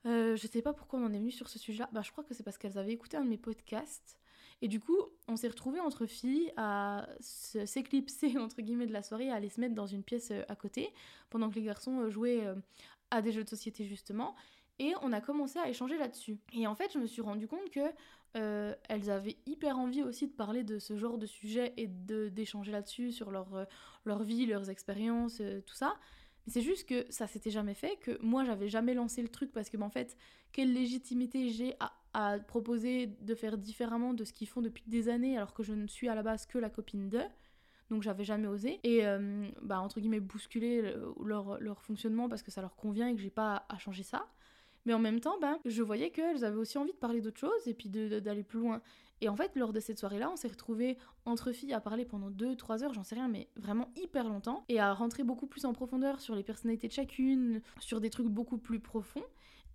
euh, 0.05 0.35
je 0.35 0.47
sais 0.47 0.61
pas 0.61 0.73
pourquoi 0.73 0.99
on 0.99 1.05
en 1.05 1.13
est 1.13 1.17
venu 1.17 1.31
sur 1.31 1.49
ce 1.49 1.59
sujet-là, 1.59 1.89
bah, 1.91 2.01
je 2.01 2.11
crois 2.11 2.23
que 2.23 2.33
c'est 2.33 2.43
parce 2.43 2.57
qu'elles 2.57 2.77
avaient 2.77 2.93
écouté 2.93 3.17
un 3.17 3.25
de 3.25 3.29
mes 3.29 3.37
podcasts, 3.37 4.17
et 4.61 4.69
du 4.69 4.79
coup, 4.79 4.97
on 5.27 5.35
s'est 5.35 5.49
retrouvés 5.49 5.81
entre 5.81 6.05
filles 6.05 6.53
à 6.55 7.05
s'éclipser, 7.19 8.37
entre 8.39 8.61
guillemets, 8.61 8.87
de 8.87 8.93
la 8.93 9.03
soirée, 9.03 9.29
à 9.29 9.35
aller 9.35 9.49
se 9.49 9.59
mettre 9.59 9.75
dans 9.75 9.87
une 9.87 10.03
pièce 10.03 10.31
à 10.47 10.55
côté, 10.55 10.93
pendant 11.29 11.49
que 11.49 11.55
les 11.55 11.63
garçons 11.63 12.09
jouaient 12.09 12.47
à 13.11 13.21
des 13.21 13.33
jeux 13.33 13.43
de 13.43 13.49
société 13.49 13.85
justement, 13.85 14.35
et 14.79 14.93
on 15.01 15.11
a 15.11 15.21
commencé 15.21 15.59
à 15.59 15.67
échanger 15.67 15.97
là-dessus. 15.97 16.37
Et 16.53 16.65
en 16.65 16.75
fait, 16.75 16.91
je 16.93 16.99
me 16.99 17.07
suis 17.07 17.21
rendu 17.21 17.47
compte 17.47 17.69
que 17.69 17.81
euh, 18.35 18.73
elles 18.89 19.11
avaient 19.11 19.37
hyper 19.45 19.77
envie 19.77 20.01
aussi 20.01 20.27
de 20.27 20.33
parler 20.33 20.63
de 20.63 20.79
ce 20.79 20.97
genre 20.97 21.19
de 21.19 21.27
sujet 21.27 21.73
et 21.77 21.87
d'échanger 21.87 22.71
là-dessus 22.71 23.11
sur 23.11 23.29
leur, 23.29 23.53
euh, 23.53 23.65
leur 24.05 24.23
vie, 24.23 24.47
leurs 24.47 24.71
expériences, 24.71 25.39
euh, 25.39 25.61
tout 25.61 25.75
ça. 25.75 25.95
Mais 26.45 26.53
c'est 26.53 26.61
juste 26.61 26.89
que 26.89 27.05
ça 27.09 27.27
s'était 27.27 27.51
jamais 27.51 27.75
fait, 27.75 27.97
que 27.97 28.17
moi 28.21 28.43
j'avais 28.43 28.69
jamais 28.69 28.95
lancé 28.95 29.21
le 29.21 29.29
truc 29.29 29.51
parce 29.51 29.69
que, 29.69 29.77
ben, 29.77 29.85
en 29.85 29.91
fait, 29.91 30.17
quelle 30.51 30.73
légitimité 30.73 31.49
j'ai 31.49 31.75
à, 31.79 32.39
proposer 32.47 33.07
de 33.07 33.33
faire 33.33 33.57
différemment 33.57 34.13
de 34.13 34.23
ce 34.23 34.33
qu'ils 34.33 34.47
font 34.47 34.61
depuis 34.61 34.83
des 34.85 35.09
années 35.09 35.35
alors 35.35 35.53
que 35.53 35.63
je 35.63 35.73
ne 35.73 35.87
suis 35.87 36.09
à 36.09 36.15
la 36.15 36.21
base 36.21 36.45
que 36.45 36.57
la 36.59 36.69
copine 36.69 37.09
d'eux. 37.09 37.25
Donc 37.89 38.03
j'avais 38.03 38.23
jamais 38.23 38.47
osé. 38.47 38.79
Et 38.83 39.01
bah 39.63 39.79
entre 39.79 39.99
guillemets 39.99 40.19
bousculer 40.19 40.93
leur, 41.23 41.59
leur 41.59 41.81
fonctionnement 41.81 42.29
parce 42.29 42.43
que 42.43 42.51
ça 42.51 42.61
leur 42.61 42.75
convient 42.75 43.07
et 43.07 43.15
que 43.15 43.21
j'ai 43.21 43.31
pas 43.31 43.65
à 43.67 43.79
changer 43.79 44.03
ça 44.03 44.27
mais 44.85 44.93
en 44.93 44.99
même 44.99 45.19
temps, 45.19 45.37
ben, 45.39 45.59
je 45.65 45.81
voyais 45.81 46.09
qu'elles 46.09 46.43
avaient 46.43 46.57
aussi 46.57 46.77
envie 46.77 46.91
de 46.91 46.97
parler 46.97 47.21
d'autres 47.21 47.39
choses 47.39 47.67
et 47.67 47.73
puis 47.73 47.89
d'aller 47.89 48.43
plus 48.43 48.59
loin. 48.59 48.81
Et 49.21 49.29
en 49.29 49.35
fait, 49.35 49.55
lors 49.55 49.71
de 49.71 49.79
cette 49.79 49.99
soirée-là, 49.99 50.29
on 50.31 50.35
s'est 50.35 50.49
retrouvés 50.49 50.97
entre 51.25 51.53
filles 51.53 51.73
à 51.73 51.79
parler 51.79 52.03
pendant 52.03 52.29
2-3 52.29 52.83
heures, 52.83 52.93
j'en 52.93 53.03
sais 53.03 53.15
rien, 53.15 53.29
mais 53.29 53.47
vraiment 53.55 53.89
hyper 53.95 54.27
longtemps, 54.27 54.65
et 54.67 54.79
à 54.79 54.93
rentrer 54.93 55.23
beaucoup 55.23 55.47
plus 55.47 55.65
en 55.65 55.73
profondeur 55.73 56.19
sur 56.19 56.35
les 56.35 56.43
personnalités 56.43 56.87
de 56.87 56.93
chacune, 56.93 57.61
sur 57.79 58.01
des 58.01 58.09
trucs 58.09 58.27
beaucoup 58.27 58.57
plus 58.57 58.79
profonds. 58.79 59.23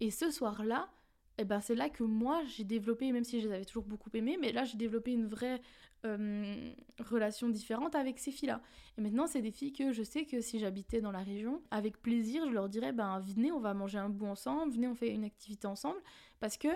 Et 0.01 0.11
ce 0.11 0.31
soir-là, 0.31 0.91
eh 1.39 1.45
ben 1.45 1.61
c'est 1.61 1.77
là 1.77 1.89
que 1.89 2.03
moi 2.03 2.43
j'ai 2.47 2.65
développé, 2.65 3.11
même 3.13 3.25
si 3.25 3.41
je 3.41 3.49
les 3.49 3.55
avais 3.55 3.65
toujours 3.65 3.85
beaucoup 3.85 4.11
aimées, 4.13 4.37
mais 4.41 4.53
là 4.53 4.65
j'ai 4.65 4.77
développé 4.77 5.13
une 5.13 5.27
vraie 5.27 5.63
euh, 6.05 6.73
relation 7.01 7.49
différente 7.49 7.95
avec 7.95 8.19
ces 8.19 8.31
filles-là. 8.31 8.61
Et 8.97 9.01
maintenant, 9.01 9.27
c'est 9.27 9.43
des 9.43 9.51
filles 9.51 9.73
que 9.73 9.93
je 9.93 10.03
sais 10.03 10.25
que 10.25 10.41
si 10.41 10.59
j'habitais 10.59 11.01
dans 11.01 11.13
la 11.13 11.23
région, 11.23 11.63
avec 11.71 12.01
plaisir, 12.01 12.47
je 12.47 12.53
leur 12.53 12.69
dirais 12.69 12.93
ben 12.93 13.21
venez, 13.21 13.53
on 13.53 13.61
va 13.61 13.75
manger 13.75 13.99
un 13.99 14.09
bout 14.09 14.27
ensemble, 14.27 14.73
venez, 14.73 14.87
on 14.87 14.95
fait 14.95 15.13
une 15.13 15.25
activité 15.25 15.67
ensemble, 15.67 16.01
parce 16.41 16.57
que 16.57 16.69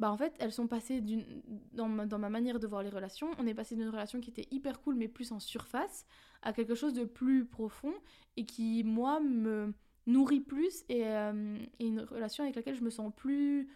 bah 0.00 0.10
en 0.10 0.16
fait, 0.16 0.34
elles 0.40 0.52
sont 0.52 0.66
passées 0.66 1.00
d'une 1.00 1.24
dans 1.72 1.88
ma, 1.88 2.06
dans 2.06 2.18
ma 2.18 2.28
manière 2.28 2.58
de 2.58 2.66
voir 2.66 2.82
les 2.82 2.88
relations, 2.88 3.30
on 3.38 3.46
est 3.46 3.54
passé 3.54 3.76
d'une 3.76 3.88
relation 3.88 4.20
qui 4.20 4.30
était 4.30 4.48
hyper 4.50 4.80
cool 4.80 4.96
mais 4.96 5.06
plus 5.06 5.30
en 5.30 5.38
surface 5.38 6.06
à 6.42 6.52
quelque 6.52 6.74
chose 6.74 6.92
de 6.92 7.04
plus 7.04 7.44
profond 7.44 7.94
et 8.36 8.44
qui 8.44 8.82
moi 8.84 9.20
me 9.20 9.72
nourrit 10.06 10.40
plus 10.40 10.84
et, 10.88 11.06
euh, 11.06 11.56
une 11.78 12.00
relation 12.00 12.42
avec 12.42 12.56
laquelle 12.56 12.74
je 12.74 12.82
me 12.82 12.90
sens 12.90 13.12
plus 13.14 13.68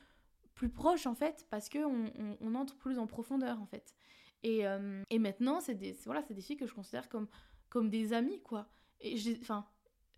plus 0.54 0.68
proche 0.68 1.06
en 1.06 1.14
fait 1.14 1.46
parce 1.50 1.68
que 1.68 1.78
on, 1.84 2.10
on, 2.40 2.54
entre 2.54 2.76
plus 2.76 2.98
en 2.98 3.06
profondeur 3.06 3.60
en 3.60 3.66
fait 3.66 3.94
et, 4.42 4.66
euh, 4.66 5.02
et 5.10 5.18
maintenant 5.18 5.60
c'est 5.60 5.74
des 5.74 5.96
voilà 6.04 6.22
des 6.22 6.40
filles 6.40 6.56
que 6.56 6.66
je 6.66 6.74
considère 6.74 7.08
comme 7.08 7.28
comme 7.68 7.90
des 7.90 8.12
amis 8.12 8.40
quoi. 8.42 8.68
Et 9.00 9.16
enfin 9.40 9.66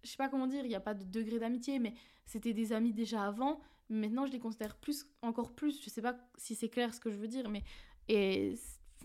je 0.03 0.11
sais 0.11 0.17
pas 0.17 0.29
comment 0.29 0.47
dire 0.47 0.65
il 0.65 0.69
n'y 0.69 0.75
a 0.75 0.81
pas 0.81 0.95
de 0.95 1.05
degré 1.05 1.39
d'amitié 1.39 1.79
mais 1.79 1.95
c'était 2.25 2.53
des 2.53 2.73
amis 2.73 2.93
déjà 2.93 3.25
avant. 3.25 3.61
Maintenant 3.89 4.27
je 4.27 4.33
les 4.33 4.39
considère 4.39 4.77
plus 4.77 5.07
encore 5.23 5.55
plus. 5.55 5.83
Je 5.83 5.91
sais 5.91 6.03
pas 6.03 6.17
si 6.37 6.55
c'est 6.55 6.69
clair 6.69 6.93
ce 6.95 7.01
que 7.01 7.11
je 7.11 7.17
veux 7.17 7.29
dire 7.29 7.49
mais 7.49 7.63
et 8.09 8.55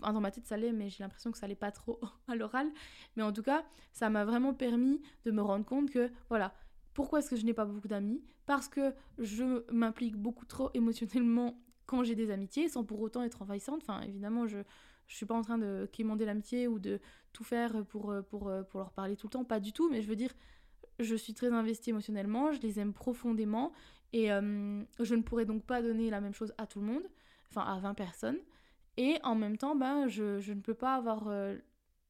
dans 0.00 0.20
ma 0.20 0.30
tête 0.30 0.46
ça 0.46 0.56
l'est 0.56 0.72
mais 0.72 0.90
j'ai 0.90 1.02
l'impression 1.02 1.30
que 1.30 1.38
ça 1.38 1.46
l'est 1.46 1.54
pas 1.54 1.72
trop 1.72 2.00
à 2.28 2.36
l'oral. 2.36 2.70
Mais 3.16 3.22
en 3.22 3.32
tout 3.32 3.42
cas 3.42 3.64
ça 3.92 4.10
m'a 4.10 4.24
vraiment 4.24 4.54
permis 4.54 5.00
de 5.24 5.30
me 5.30 5.42
rendre 5.42 5.64
compte 5.64 5.90
que 5.90 6.10
voilà 6.28 6.54
pourquoi 6.94 7.18
est-ce 7.18 7.30
que 7.30 7.36
je 7.36 7.44
n'ai 7.44 7.54
pas 7.54 7.64
beaucoup 7.64 7.88
d'amis? 7.88 8.22
Parce 8.46 8.68
que 8.68 8.94
je 9.18 9.64
m'implique 9.72 10.16
beaucoup 10.16 10.46
trop 10.46 10.70
émotionnellement 10.74 11.60
quand 11.86 12.04
j'ai 12.04 12.14
des 12.14 12.30
amitiés, 12.30 12.68
sans 12.68 12.84
pour 12.84 13.00
autant 13.00 13.22
être 13.22 13.42
envahissante. 13.42 13.80
Enfin, 13.82 14.00
évidemment, 14.02 14.46
je 14.46 14.58
ne 15.12 15.16
suis 15.16 15.26
pas 15.26 15.34
en 15.34 15.42
train 15.42 15.58
de 15.58 15.88
quémander 15.92 16.24
l'amitié 16.24 16.68
ou 16.68 16.78
de 16.78 17.00
tout 17.32 17.44
faire 17.44 17.84
pour, 17.86 18.14
pour, 18.28 18.50
pour 18.70 18.78
leur 18.78 18.92
parler 18.92 19.16
tout 19.16 19.26
le 19.26 19.32
temps, 19.32 19.44
pas 19.44 19.60
du 19.60 19.72
tout, 19.72 19.90
mais 19.90 20.02
je 20.02 20.08
veux 20.08 20.16
dire, 20.16 20.32
je 20.98 21.14
suis 21.14 21.34
très 21.34 21.52
investie 21.52 21.90
émotionnellement, 21.90 22.52
je 22.52 22.60
les 22.60 22.78
aime 22.78 22.92
profondément, 22.92 23.72
et 24.12 24.30
euh, 24.30 24.82
je 25.00 25.14
ne 25.14 25.22
pourrais 25.22 25.44
donc 25.44 25.64
pas 25.64 25.82
donner 25.82 26.10
la 26.10 26.20
même 26.20 26.34
chose 26.34 26.54
à 26.58 26.66
tout 26.66 26.80
le 26.80 26.86
monde, 26.86 27.02
enfin 27.50 27.62
à 27.62 27.78
20 27.80 27.94
personnes. 27.94 28.38
Et 28.96 29.18
en 29.24 29.34
même 29.34 29.58
temps, 29.58 29.74
ben, 29.74 30.06
je, 30.08 30.38
je 30.40 30.52
ne 30.52 30.60
peux 30.60 30.74
pas 30.74 30.94
avoir... 30.94 31.26
Euh, 31.28 31.56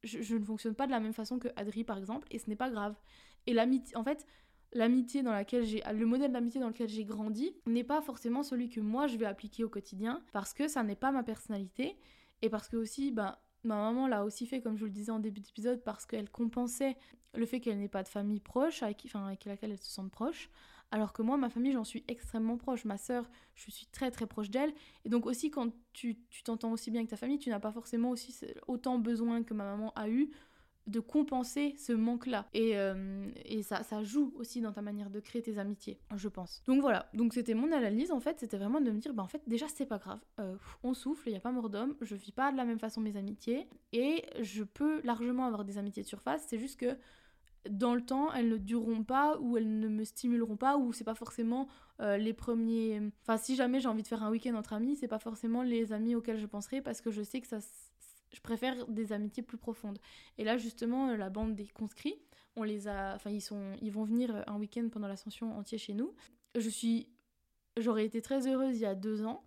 je, 0.03 0.21
je, 0.21 0.37
ne 0.37 0.45
fonctionne 0.45 0.75
pas 0.75 0.85
de 0.87 0.91
la 0.91 1.01
même 1.01 1.15
façon 1.15 1.39
que 1.39 1.49
Adri, 1.57 1.83
par 1.83 1.97
exemple, 1.97 2.29
et 2.31 2.39
ce 2.39 2.51
n'est 2.51 2.57
pas 2.57 2.69
grave. 2.69 2.95
Et 3.47 3.55
l'amitié, 3.55 3.97
en 3.97 4.05
fait, 4.05 4.27
l'amitié 4.75 5.23
dans 5.23 5.33
laquelle 5.33 5.65
j'ai 5.65 5.83
le 5.95 6.05
modèle 6.05 6.31
d'amitié 6.31 6.61
dans 6.61 6.69
lequel 6.69 6.91
j'ai 6.91 7.07
grandi 7.07 7.57
n'est 7.67 7.85
pas 7.85 8.03
forcément 8.03 8.43
celui 8.43 8.69
que 8.69 8.81
moi 8.81 9.07
je 9.07 9.17
vais 9.17 9.25
appliquer 9.25 9.65
au 9.65 9.69
quotidien 9.69 10.23
parce 10.33 10.53
que 10.53 10.69
ça 10.69 10.83
n'est 10.83 10.97
pas 10.97 11.13
ma 11.13 11.23
personnalité 11.23 11.97
et 12.43 12.51
parce 12.51 12.69
que 12.69 12.77
aussi 12.77 13.11
bah 13.13 13.43
ma 13.65 13.77
maman 13.77 14.07
l'a 14.07 14.25
aussi 14.25 14.47
fait 14.47 14.61
comme 14.61 14.77
je 14.77 14.81
vous 14.81 14.87
le 14.87 14.93
disais 14.93 15.13
en 15.13 15.19
début 15.19 15.41
d'épisode 15.41 15.83
parce 15.83 16.07
qu'elle 16.07 16.31
compensait 16.31 16.97
le 17.35 17.47
fait 17.47 17.61
qu'elle 17.61 17.79
n'ait 17.79 17.89
pas 17.89 18.03
de 18.03 18.09
famille 18.09 18.41
proche 18.41 18.83
avec, 18.83 19.03
enfin, 19.07 19.27
avec 19.27 19.45
laquelle 19.45 19.73
elle 19.73 19.81
se 19.81 19.91
sente 19.91 20.11
proche. 20.11 20.51
Alors 20.91 21.13
que 21.13 21.23
moi 21.23 21.37
ma 21.37 21.51
famille 21.51 21.73
j'en 21.73 21.85
suis 21.85 22.05
extrêmement 22.07 22.57
proche. 22.57 22.85
Ma 22.85 22.99
sœur 22.99 23.29
je 23.55 23.71
suis 23.71 23.87
très 23.87 24.11
très 24.11 24.27
proche 24.27 24.51
d'elle. 24.51 24.73
Et 25.05 25.09
donc 25.09 25.27
aussi 25.27 25.51
quand 25.51 25.73
tu 25.93 26.17
t'entends 26.45 26.73
aussi 26.73 26.91
bien 26.91 27.01
avec 27.01 27.11
ta 27.11 27.17
famille 27.17 27.39
tu 27.39 27.51
n'as 27.51 27.61
pas 27.61 27.73
forcément 27.73 28.11
aussi 28.11 28.39
autant 28.69 28.99
besoin 28.99 29.43
que 29.43 29.55
ma 29.55 29.65
maman 29.65 29.93
a 29.97 30.09
eu 30.09 30.31
de 30.87 31.01
compenser 31.01 31.75
ce 31.79 31.93
manque-là. 31.93 32.47
Et, 32.53 32.77
euh, 32.77 33.31
et 33.45 33.63
ça, 33.63 33.83
ça 33.83 34.03
joue 34.03 34.33
aussi 34.37 34.61
dans 34.61 34.73
ta 34.73 34.83
manière 34.83 35.11
de 35.11 35.21
créer 35.21 35.43
tes 35.43 35.59
amitiés, 35.59 35.99
je 36.15 36.29
pense. 36.29 36.63
Donc 36.67 36.81
voilà, 36.81 37.09
donc 37.15 37.35
c'était 37.35 37.55
mon 37.55 37.73
analyse 37.73 38.13
en 38.13 38.21
fait, 38.21 38.41
c'était 38.41 38.59
vraiment 38.59 38.81
de 38.81 38.91
me 38.91 38.99
dire, 38.99 39.15
bah 39.15 39.23
en 39.23 39.29
fait 39.29 39.43
déjà 39.47 39.67
c'est 39.69 39.87
pas 39.87 39.99
grave, 39.99 40.21
euh, 40.41 40.57
on 40.83 40.95
souffle, 40.95 41.29
il 41.29 41.33
n'y 41.33 41.39
a 41.39 41.41
pas 41.41 41.53
mort 41.53 41.71
d'homme, 41.71 41.95
je 42.01 42.15
vis 42.15 42.33
pas 42.33 42.53
de 42.53 42.57
la 42.57 42.65
même 42.65 42.79
façon 42.79 43.01
mes 43.01 43.17
amitiés, 43.17 43.69
et 43.93 44.25
je 44.41 44.63
peux 44.63 45.01
largement 45.05 45.47
avoir 45.47 45.65
des 45.65 45.79
amitiés 45.79 46.03
de 46.03 46.09
surface, 46.09 46.45
c'est 46.47 46.59
juste 46.59 46.79
que 46.79 46.97
dans 47.71 47.95
le 47.95 48.03
temps, 48.03 48.33
elles 48.33 48.49
ne 48.49 48.57
dureront 48.57 49.05
pas 49.05 49.39
ou 49.39 49.57
elles 49.57 49.79
ne 49.79 49.89
me 49.89 50.05
stimuleront 50.05 50.57
pas 50.57 50.77
ou 50.77 50.93
c'est 50.93 51.05
pas 51.05 51.15
forcément 51.15 51.67
euh, 52.01 52.17
les 52.17 52.33
premiers. 52.33 53.01
Enfin, 53.23 53.39
si 53.39 53.57
jamais 53.57 53.81
j'ai 53.81 53.89
envie 53.89 54.03
de 54.03 54.09
faire 54.09 54.23
un 54.23 54.31
week-end 54.31 54.55
entre 54.55 54.75
amis, 54.75 54.97
c'est 54.97 55.09
pas 55.09 55.19
forcément 55.19 55.63
les 55.63 55.93
amis 55.93 56.15
auxquels 56.15 56.39
je 56.39 56.47
penserai 56.47 56.83
parce 56.83 57.01
que 57.01 57.11
je 57.11 57.23
sais 57.23 57.41
que 57.41 57.47
ça, 57.47 57.59
je 58.35 58.41
préfère 58.41 58.87
des 58.89 59.13
amitiés 59.13 59.43
plus 59.43 59.57
profondes. 59.57 59.99
Et 60.39 60.45
là, 60.45 60.57
justement, 60.59 61.09
euh, 61.09 61.17
la 61.17 61.31
bande 61.31 61.55
des 61.55 61.69
conscrits, 61.69 62.17
on 62.57 62.63
les 62.63 62.89
a, 62.89 63.15
enfin, 63.15 63.31
ils 63.31 63.41
sont, 63.41 63.73
ils 63.81 63.93
vont 63.93 64.05
venir 64.05 64.35
euh, 64.35 64.43
un 64.47 64.59
week-end 64.59 64.89
pendant 64.91 65.09
l'ascension 65.09 65.57
entier 65.57 65.79
chez 65.79 65.95
nous. 65.95 66.15
Je 66.57 66.69
suis, 66.69 67.09
j'aurais 67.77 68.05
été 68.05 68.21
très 68.21 68.47
heureuse 68.47 68.77
il 68.77 68.83
y 68.83 68.87
a 68.87 68.95
deux 68.95 69.25
ans 69.25 69.45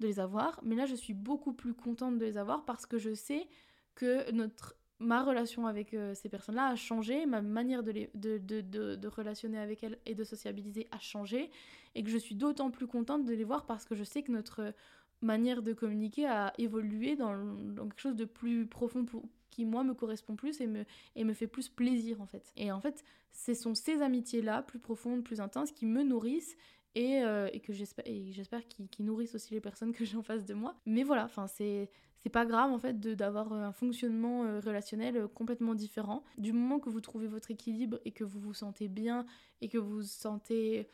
de 0.00 0.06
les 0.06 0.20
avoir, 0.20 0.60
mais 0.62 0.76
là, 0.76 0.86
je 0.86 0.94
suis 0.94 1.14
beaucoup 1.14 1.52
plus 1.52 1.74
contente 1.74 2.18
de 2.18 2.24
les 2.24 2.38
avoir 2.38 2.64
parce 2.64 2.86
que 2.86 2.98
je 2.98 3.14
sais 3.14 3.48
que 3.94 4.30
notre 4.30 4.76
ma 5.00 5.22
relation 5.22 5.66
avec 5.66 5.94
euh, 5.94 6.14
ces 6.14 6.28
personnes-là 6.28 6.68
a 6.68 6.76
changé, 6.76 7.24
ma 7.26 7.40
manière 7.40 7.82
de, 7.82 7.92
les, 7.92 8.10
de, 8.14 8.38
de, 8.38 8.60
de, 8.60 8.96
de, 8.96 9.08
relationner 9.08 9.58
avec 9.58 9.84
elles 9.84 9.98
et 10.06 10.14
de 10.14 10.24
sociabiliser 10.24 10.88
a 10.90 10.98
changé, 10.98 11.50
et 11.94 12.02
que 12.02 12.10
je 12.10 12.18
suis 12.18 12.34
d'autant 12.34 12.70
plus 12.70 12.86
contente 12.86 13.24
de 13.24 13.32
les 13.32 13.44
voir 13.44 13.66
parce 13.66 13.84
que 13.84 13.94
je 13.94 14.04
sais 14.04 14.22
que 14.22 14.32
notre 14.32 14.74
manière 15.20 15.62
de 15.62 15.72
communiquer 15.72 16.26
a 16.26 16.52
évolué 16.58 17.16
dans, 17.16 17.34
quelque 17.76 18.00
chose 18.00 18.16
de 18.16 18.24
plus 18.24 18.66
profond 18.66 19.04
pour, 19.04 19.22
qui 19.50 19.64
moi 19.64 19.84
me 19.84 19.94
correspond 19.94 20.36
plus 20.36 20.60
et 20.60 20.66
me, 20.66 20.84
et 21.16 21.24
me 21.24 21.34
fait 21.34 21.46
plus 21.46 21.68
plaisir 21.68 22.20
en 22.20 22.26
fait. 22.26 22.52
Et 22.56 22.70
en 22.72 22.80
fait, 22.80 23.04
ce 23.32 23.54
sont 23.54 23.74
ces 23.74 24.02
amitiés-là, 24.02 24.62
plus 24.62 24.78
profondes, 24.78 25.24
plus 25.24 25.40
intenses, 25.40 25.72
qui 25.72 25.86
me 25.86 26.02
nourrissent 26.02 26.56
et, 26.94 27.22
euh, 27.22 27.48
et 27.52 27.60
que 27.60 27.72
j'espère 27.72 28.66
qu'ils 28.68 29.04
nourrissent 29.04 29.34
aussi 29.34 29.54
les 29.54 29.60
personnes 29.60 29.92
que 29.92 30.04
j'ai 30.04 30.16
en 30.16 30.22
face 30.22 30.44
de 30.44 30.54
moi. 30.54 30.74
Mais 30.86 31.02
voilà, 31.02 31.24
enfin 31.24 31.46
c'est 31.46 31.90
c'est 32.22 32.30
pas 32.30 32.44
grave 32.44 32.72
en 32.72 32.78
fait 32.78 32.98
d'avoir 32.98 33.52
un 33.52 33.72
fonctionnement 33.72 34.44
euh, 34.44 34.60
relationnel 34.60 35.16
euh, 35.16 35.28
complètement 35.28 35.74
différent. 35.74 36.24
Du 36.36 36.52
moment 36.52 36.80
que 36.80 36.90
vous 36.90 37.00
trouvez 37.00 37.28
votre 37.28 37.50
équilibre 37.50 38.00
et 38.04 38.10
que 38.10 38.24
vous 38.24 38.40
vous 38.40 38.54
sentez 38.54 38.88
bien 38.88 39.24
et 39.60 39.68
que 39.68 39.78
vous 39.78 40.02
sentez 40.02 40.88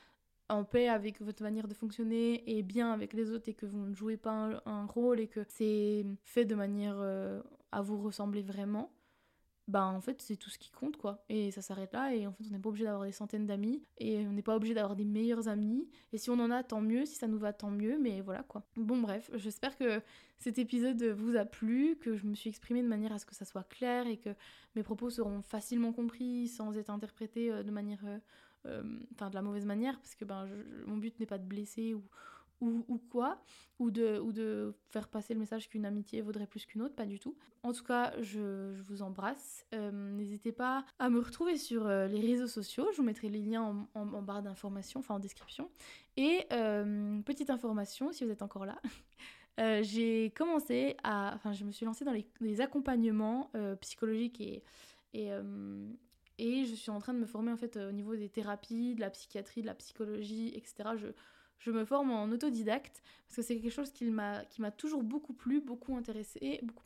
en 0.49 0.65
paix 0.65 0.89
avec 0.89 1.21
votre 1.21 1.43
manière 1.43 1.69
de 1.69 1.75
fonctionner 1.75 2.43
et 2.47 2.63
bien 2.63 2.93
avec 2.93 3.13
les 3.13 3.31
autres 3.31 3.49
et 3.49 3.55
que 3.55 3.67
vous 3.67 3.87
ne 3.87 3.95
jouez 3.95 4.17
pas 4.17 4.61
un, 4.67 4.87
rôle 4.87 5.21
et 5.21 5.29
que 5.29 5.41
c'est 5.49 6.05
fait 6.23 6.45
de 6.45 6.55
manière 6.55 6.97
euh, 6.99 7.41
à 7.73 7.81
vous 7.81 8.01
ressembler 8.01 8.43
vraiment, 8.43 8.93
bah 9.67 9.87
en 9.87 10.03
fait 10.03 10.21
c'est 10.21 10.37
tout 10.37 10.51
ce 10.51 10.59
qui 10.59 10.71
compte 10.71 10.99
quoi. 10.99 11.25
Et 11.31 11.51
ça 11.51 11.63
s'arrête 11.63 11.95
là 11.95 12.15
et 12.15 12.27
en 12.27 12.33
fait 12.33 12.45
on 12.49 12.53
n'est 12.53 12.59
pas 12.59 12.69
obligé 12.69 12.85
d'avoir 12.85 13.05
des 13.05 13.13
centaines 13.13 13.47
d'amis 13.47 13.83
et 13.97 14.19
on 14.27 14.33
n'est 14.33 14.43
pas 14.43 14.57
obligé 14.57 14.75
d'avoir 14.75 14.97
des 14.97 15.07
meilleurs 15.07 15.49
amis. 15.49 15.89
Et 16.13 16.19
si 16.19 16.29
on 16.29 16.39
en 16.39 16.51
a 16.51 16.63
tant 16.63 16.83
mieux, 16.83 17.07
si 17.07 17.15
ça 17.15 17.27
nous 17.27 17.39
va 17.39 17.55
tant 17.55 17.71
mieux, 17.71 17.99
mais 17.99 18.21
voilà 18.21 18.43
quoi. 18.43 18.63
Bon 18.77 18.99
bref, 18.99 19.31
j'espère 19.35 19.77
que 19.79 20.03
cet 20.39 20.59
épisode 20.59 21.03
vous 21.03 21.37
a 21.37 21.47
plu, 21.47 21.97
que 21.97 22.17
je 22.17 22.27
me 22.27 22.35
suis 22.35 22.51
exprimée 22.51 22.83
de 22.83 22.89
manière 22.89 23.13
à 23.13 23.19
ce 23.19 23.25
que 23.25 23.35
ça 23.35 23.47
soit 23.47 23.65
clair 23.65 24.07
et 24.07 24.19
que 24.19 24.31
mes 24.75 24.83
propos 24.83 25.09
seront 25.09 25.41
facilement 25.41 25.93
compris 25.95 26.49
sans 26.49 26.77
être 26.77 26.91
interprétés 26.91 27.51
euh, 27.51 27.63
de 27.63 27.71
manière... 27.71 28.05
Euh, 28.05 28.19
enfin 29.13 29.31
de 29.31 29.35
la 29.35 29.43
mauvaise 29.43 29.67
manière, 29.67 29.99
parce 29.99 30.15
que 30.15 30.25
ben, 30.25 30.49
mon 30.87 30.97
but 30.97 31.19
n'est 31.21 31.27
pas 31.27 31.39
de 31.39 31.45
blesser 31.45 31.95
ou, 31.95 32.03
ou, 32.61 32.85
ou, 32.89 32.99
quoi, 32.99 33.39
ou 33.79 33.91
de, 33.91 34.19
ou 34.19 34.33
de 34.33 34.75
faire 34.91 35.09
passer 35.09 35.35
le 35.35 35.41
message 35.41 35.69
qu'une 35.69 35.85
amitié 35.85 36.21
vaudrait 36.23 36.47
plus 36.47 36.67
qu'une 36.67 36.83
autre, 36.83 36.95
pas 36.95 37.07
du 37.07 37.19
tout. 37.19 37.37
En 37.63 37.73
tout 37.73 37.85
cas, 37.85 38.13
je, 38.21 38.73
je 38.75 38.83
vous 38.83 39.03
embrasse. 39.03 39.67
Euh, 39.75 39.91
n'hésitez 39.91 40.53
pas 40.53 40.85
à 40.99 41.11
me 41.11 41.21
retrouver 41.21 41.57
sur 41.57 41.87
euh, 41.87 42.07
les 42.07 42.21
réseaux 42.21 42.47
sociaux, 42.47 42.89
je 42.93 42.99
vous 42.99 43.03
mettrai 43.03 43.29
les 43.29 43.41
liens 43.41 43.87
en, 43.95 44.13
en, 44.13 44.23
barre 44.23 44.43
d'informations, 44.43 45.01
enfin 45.01 45.15
en 45.15 45.21
description. 45.21 45.71
Et 46.17 46.47
petite 47.25 47.51
information, 47.51 48.13
si 48.13 48.25
vous 48.25 48.31
êtes 48.31 48.43
encore 48.43 48.67
là. 48.67 48.81
j'ai 49.83 50.33
commencé 50.37 50.97
à, 51.03 51.33
enfin, 51.35 51.53
je 51.53 51.65
me 51.65 51.73
suis 51.73 51.85
lancée 51.85 52.05
dans 52.05 52.15
les, 52.41 52.61
accompagnements 52.61 53.51
psychologiques 53.81 54.41
et, 54.41 54.63
et 56.39 56.65
je 56.65 56.75
suis 56.75 56.91
en 56.91 56.99
train 56.99 57.15
de 57.15 57.19
me 57.19 57.27
former 57.27 57.53
en 57.53 57.57
fait 57.57 57.77
euh, 57.77 57.89
au 57.89 57.93
niveau 57.93 58.17
des 58.17 58.29
thérapies, 58.29 58.95
de 58.95 59.01
la 59.01 59.11
psychiatrie, 59.11 59.63
de 59.63 59.67
la 59.67 59.75
psychologie, 59.75 60.53
etc. 60.55 60.91
Je, 60.97 61.09
je 61.59 61.71
me 61.71 61.85
forme 61.85 62.11
en 62.11 62.25
autodidacte 62.31 63.03
parce 63.27 63.37
que 63.37 63.43
c'est 63.43 63.61
quelque 63.61 63.73
chose 63.73 63.93
qui 63.93 64.11
m'a 64.11 64.45
toujours 64.77 65.03
beaucoup 65.03 65.33
plu, 65.33 65.61
beaucoup 65.61 65.97
intéressé, 65.97 66.61
beaucoup. 66.63 66.85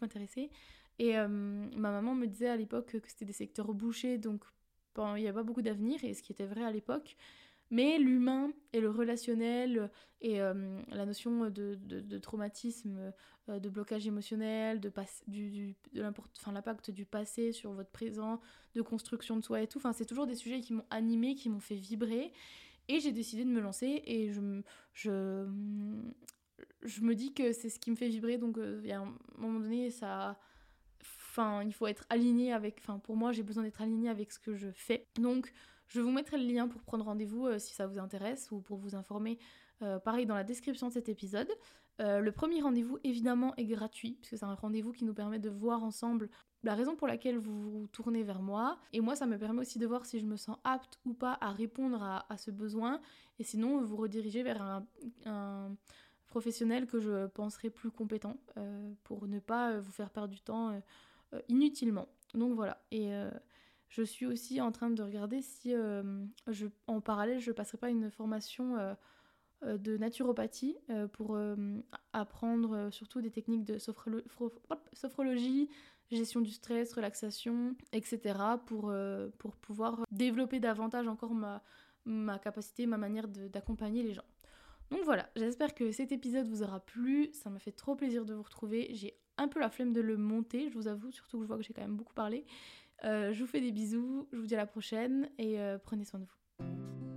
Et 0.99 1.17
euh, 1.17 1.29
ma 1.29 1.91
maman 1.91 2.15
me 2.15 2.27
disait 2.27 2.49
à 2.49 2.57
l'époque 2.57 2.99
que 3.01 3.09
c'était 3.09 3.25
des 3.25 3.33
secteurs 3.33 3.73
bouchés, 3.73 4.19
donc 4.19 4.45
il 4.97 5.23
n'y 5.23 5.29
avait 5.29 5.35
pas 5.35 5.43
beaucoup 5.45 5.63
d'avenir, 5.63 6.03
et 6.03 6.13
ce 6.13 6.23
qui 6.23 6.33
était 6.33 6.47
vrai 6.47 6.65
à 6.65 6.73
l'époque. 6.73 7.17
Mais 7.71 7.99
l'humain 7.99 8.51
et 8.73 8.81
le 8.81 8.91
relationnel 8.91 9.91
et 10.21 10.41
euh, 10.41 10.81
la 10.89 11.07
notion 11.07 11.51
de, 11.51 11.79
de, 11.81 12.19
traumatisme, 12.19 13.13
euh, 13.49 13.59
de 13.59 13.69
blocage 13.69 14.07
émotionnel, 14.07 14.81
de, 14.81 14.93
du, 15.27 15.51
du, 15.51 15.77
de 15.93 16.03
l'impact 16.03 16.91
du 16.91 17.05
passé 17.05 17.53
sur 17.53 17.73
votre 17.73 17.91
présent, 17.91 18.41
de 18.75 18.83
construction 18.83 19.37
de 19.37 19.45
soi 19.45 19.61
et 19.63 19.67
tout, 19.67 19.81
c'est 19.93 20.07
toujours 20.07 20.27
des 20.27 20.35
sujets 20.35 20.61
qui 20.61 20.73
m'ont 20.73 20.87
animé, 20.91 21.35
qui 21.35 21.49
m'ont 21.49 21.61
fait 21.61 21.77
vibrer. 21.77 22.33
Et 22.89 23.01
j'ai 23.01 23.13
décidé 23.13 23.45
de 23.45 23.51
me 23.51 23.61
lancer 23.61 24.03
et 24.07 24.33
je, 24.33 24.63
je, 24.95 25.47
je 26.83 27.01
me 27.03 27.15
dis 27.15 27.35
que 27.35 27.53
c'est 27.53 27.69
ce 27.69 27.79
qui 27.79 27.91
me 27.91 27.97
fait 27.97 28.09
vibrer. 28.09 28.39
Donc, 28.39 28.59
euh, 28.59 28.81
il 28.83 28.89
y 28.89 28.93
un 28.93 29.15
moment 29.37 29.61
donné, 29.61 29.91
ça. 29.91 30.39
Enfin, 31.01 31.63
il 31.63 31.73
faut 31.73 31.87
être 31.87 32.07
aligné 32.09 32.53
avec. 32.53 32.79
Enfin, 32.81 32.99
pour 32.99 33.17
moi, 33.17 33.33
j'ai 33.33 33.43
besoin 33.43 33.63
d'être 33.63 33.83
aligné 33.83 34.09
avec 34.09 34.33
ce 34.33 34.39
que 34.39 34.57
je 34.57 34.71
fais. 34.73 35.07
Donc, 35.17 35.53
je 35.89 36.01
vous 36.01 36.11
mettrai 36.11 36.39
le 36.39 36.45
lien 36.45 36.69
pour 36.69 36.83
prendre 36.83 37.05
rendez-vous 37.05 37.47
euh, 37.47 37.59
si 37.59 37.75
ça 37.75 37.87
vous 37.87 37.99
intéresse 37.99 38.51
ou 38.51 38.61
pour 38.61 38.79
vous 38.79 38.95
informer. 38.95 39.39
Euh, 39.83 39.99
pareil 39.99 40.27
dans 40.27 40.35
la 40.35 40.45
description 40.45 40.89
de 40.89 40.93
cet 40.93 41.09
épisode. 41.09 41.49
Euh, 42.01 42.21
le 42.21 42.31
premier 42.31 42.61
rendez-vous 42.61 42.99
évidemment 43.05 43.55
est 43.57 43.65
gratuit 43.65 44.19
puisque 44.21 44.39
c'est 44.39 44.45
un 44.45 44.55
rendez-vous 44.55 44.93
qui 44.93 45.05
nous 45.05 45.15
permet 45.15 45.39
de 45.39 45.49
voir 45.49 45.83
ensemble 45.83 46.29
la 46.63 46.75
raison 46.75 46.95
pour 46.95 47.09
laquelle 47.09 47.39
vous 47.39 47.81
vous 47.81 47.87
tournez 47.89 48.23
vers 48.23 48.43
moi. 48.43 48.79
Et 48.93 49.01
moi 49.01 49.17
ça 49.17 49.27
me 49.27 49.39
permet 49.39 49.61
aussi 49.61 49.79
de 49.79 49.87
voir 49.87 50.05
si 50.05 50.21
je 50.21 50.27
me 50.27 50.37
sens 50.37 50.59
apte 50.63 51.01
ou 51.05 51.15
pas 51.15 51.39
à 51.41 51.51
répondre 51.51 52.03
à, 52.03 52.37
ce 52.37 52.51
besoin 52.51 53.01
et 53.39 53.45
sinon 53.45 53.83
vous 53.83 53.97
rediriger 53.97 54.43
vers 54.43 54.83
un, 55.25 55.77
professionnel 56.27 56.87
que 56.87 57.01
je 57.01 57.27
penserai 57.29 57.71
plus 57.71 57.91
compétent 57.91 58.37
pour 59.05 59.27
ne 59.27 59.39
pas 59.39 59.79
vous 59.79 59.93
faire 59.93 60.11
perdre 60.11 60.29
du 60.29 60.41
temps 60.41 60.79
inutilement. 61.49 62.07
Donc 62.35 62.55
voilà. 62.55 62.83
Je 63.89 64.03
suis 64.03 64.27
aussi 64.27 64.61
en 64.61 64.71
train 64.71 64.91
de 64.91 65.03
regarder 65.03 65.41
si 65.43 65.75
euh, 65.75 66.25
en 66.87 67.01
parallèle 67.01 67.41
je 67.41 67.53
passerai 67.53 67.79
pas 67.79 67.89
une 67.89 68.11
formation 68.11 68.77
euh, 68.77 68.95
euh, 69.65 69.79
de 69.79 69.97
naturopathie 69.97 70.77
pour 71.13 71.39
apprendre 72.13 72.91
surtout 72.91 73.21
des 73.21 73.31
techniques 73.31 73.65
de 73.65 73.79
sophrologie, 73.79 75.69
gestion 76.11 76.41
du 76.41 76.51
stress, 76.51 76.93
relaxation, 76.93 77.75
etc. 77.93 78.39
pour, 78.67 78.93
pour 79.39 79.57
pouvoir 79.57 80.05
développer 80.11 80.61
davantage 80.61 81.09
encore 81.09 81.35
ma, 81.35 81.63
ma 82.05 82.39
capacité, 82.39 82.87
ma 82.87 82.99
manière 82.99 83.29
d'accompagner 83.29 84.03
les 84.03 84.15
gens. 84.15 84.25
Donc 84.91 85.01
voilà, 85.05 85.29
j'espère 85.37 85.75
que 85.75 85.93
cet 85.93 86.13
épisode 86.13 86.49
vous 86.49 86.63
aura 86.63 86.81
plu, 86.81 87.31
ça 87.33 87.51
m'a 87.51 87.59
fait 87.59 87.73
trop 87.73 87.95
plaisir 87.95 88.25
de 88.25 88.33
vous 88.33 88.43
retrouver, 88.43 88.89
j'ai 88.93 89.19
un 89.37 89.49
peu 89.49 89.61
la 89.61 89.69
flemme 89.69 89.93
de 89.93 90.01
le 90.01 90.17
monter, 90.17 90.71
je 90.71 90.75
vous 90.75 90.89
avoue, 90.89 91.11
surtout 91.11 91.39
que 91.39 91.45
je 91.45 91.49
vois 91.49 91.59
que 91.59 91.63
j'ai 91.63 91.75
quand 91.75 91.83
même 91.83 91.97
beaucoup 91.97 92.15
parlé. 92.15 92.47
Euh, 93.05 93.33
je 93.33 93.41
vous 93.41 93.47
fais 93.47 93.61
des 93.61 93.73
bisous, 93.73 94.29
je 94.33 94.39
vous 94.39 94.47
dis 94.47 94.55
à 94.55 94.59
la 94.59 94.67
prochaine 94.67 95.29
et 95.39 95.61
euh, 95.61 95.79
prenez 95.79 96.05
soin 96.05 96.21
de 96.21 96.25
vous. 96.25 97.08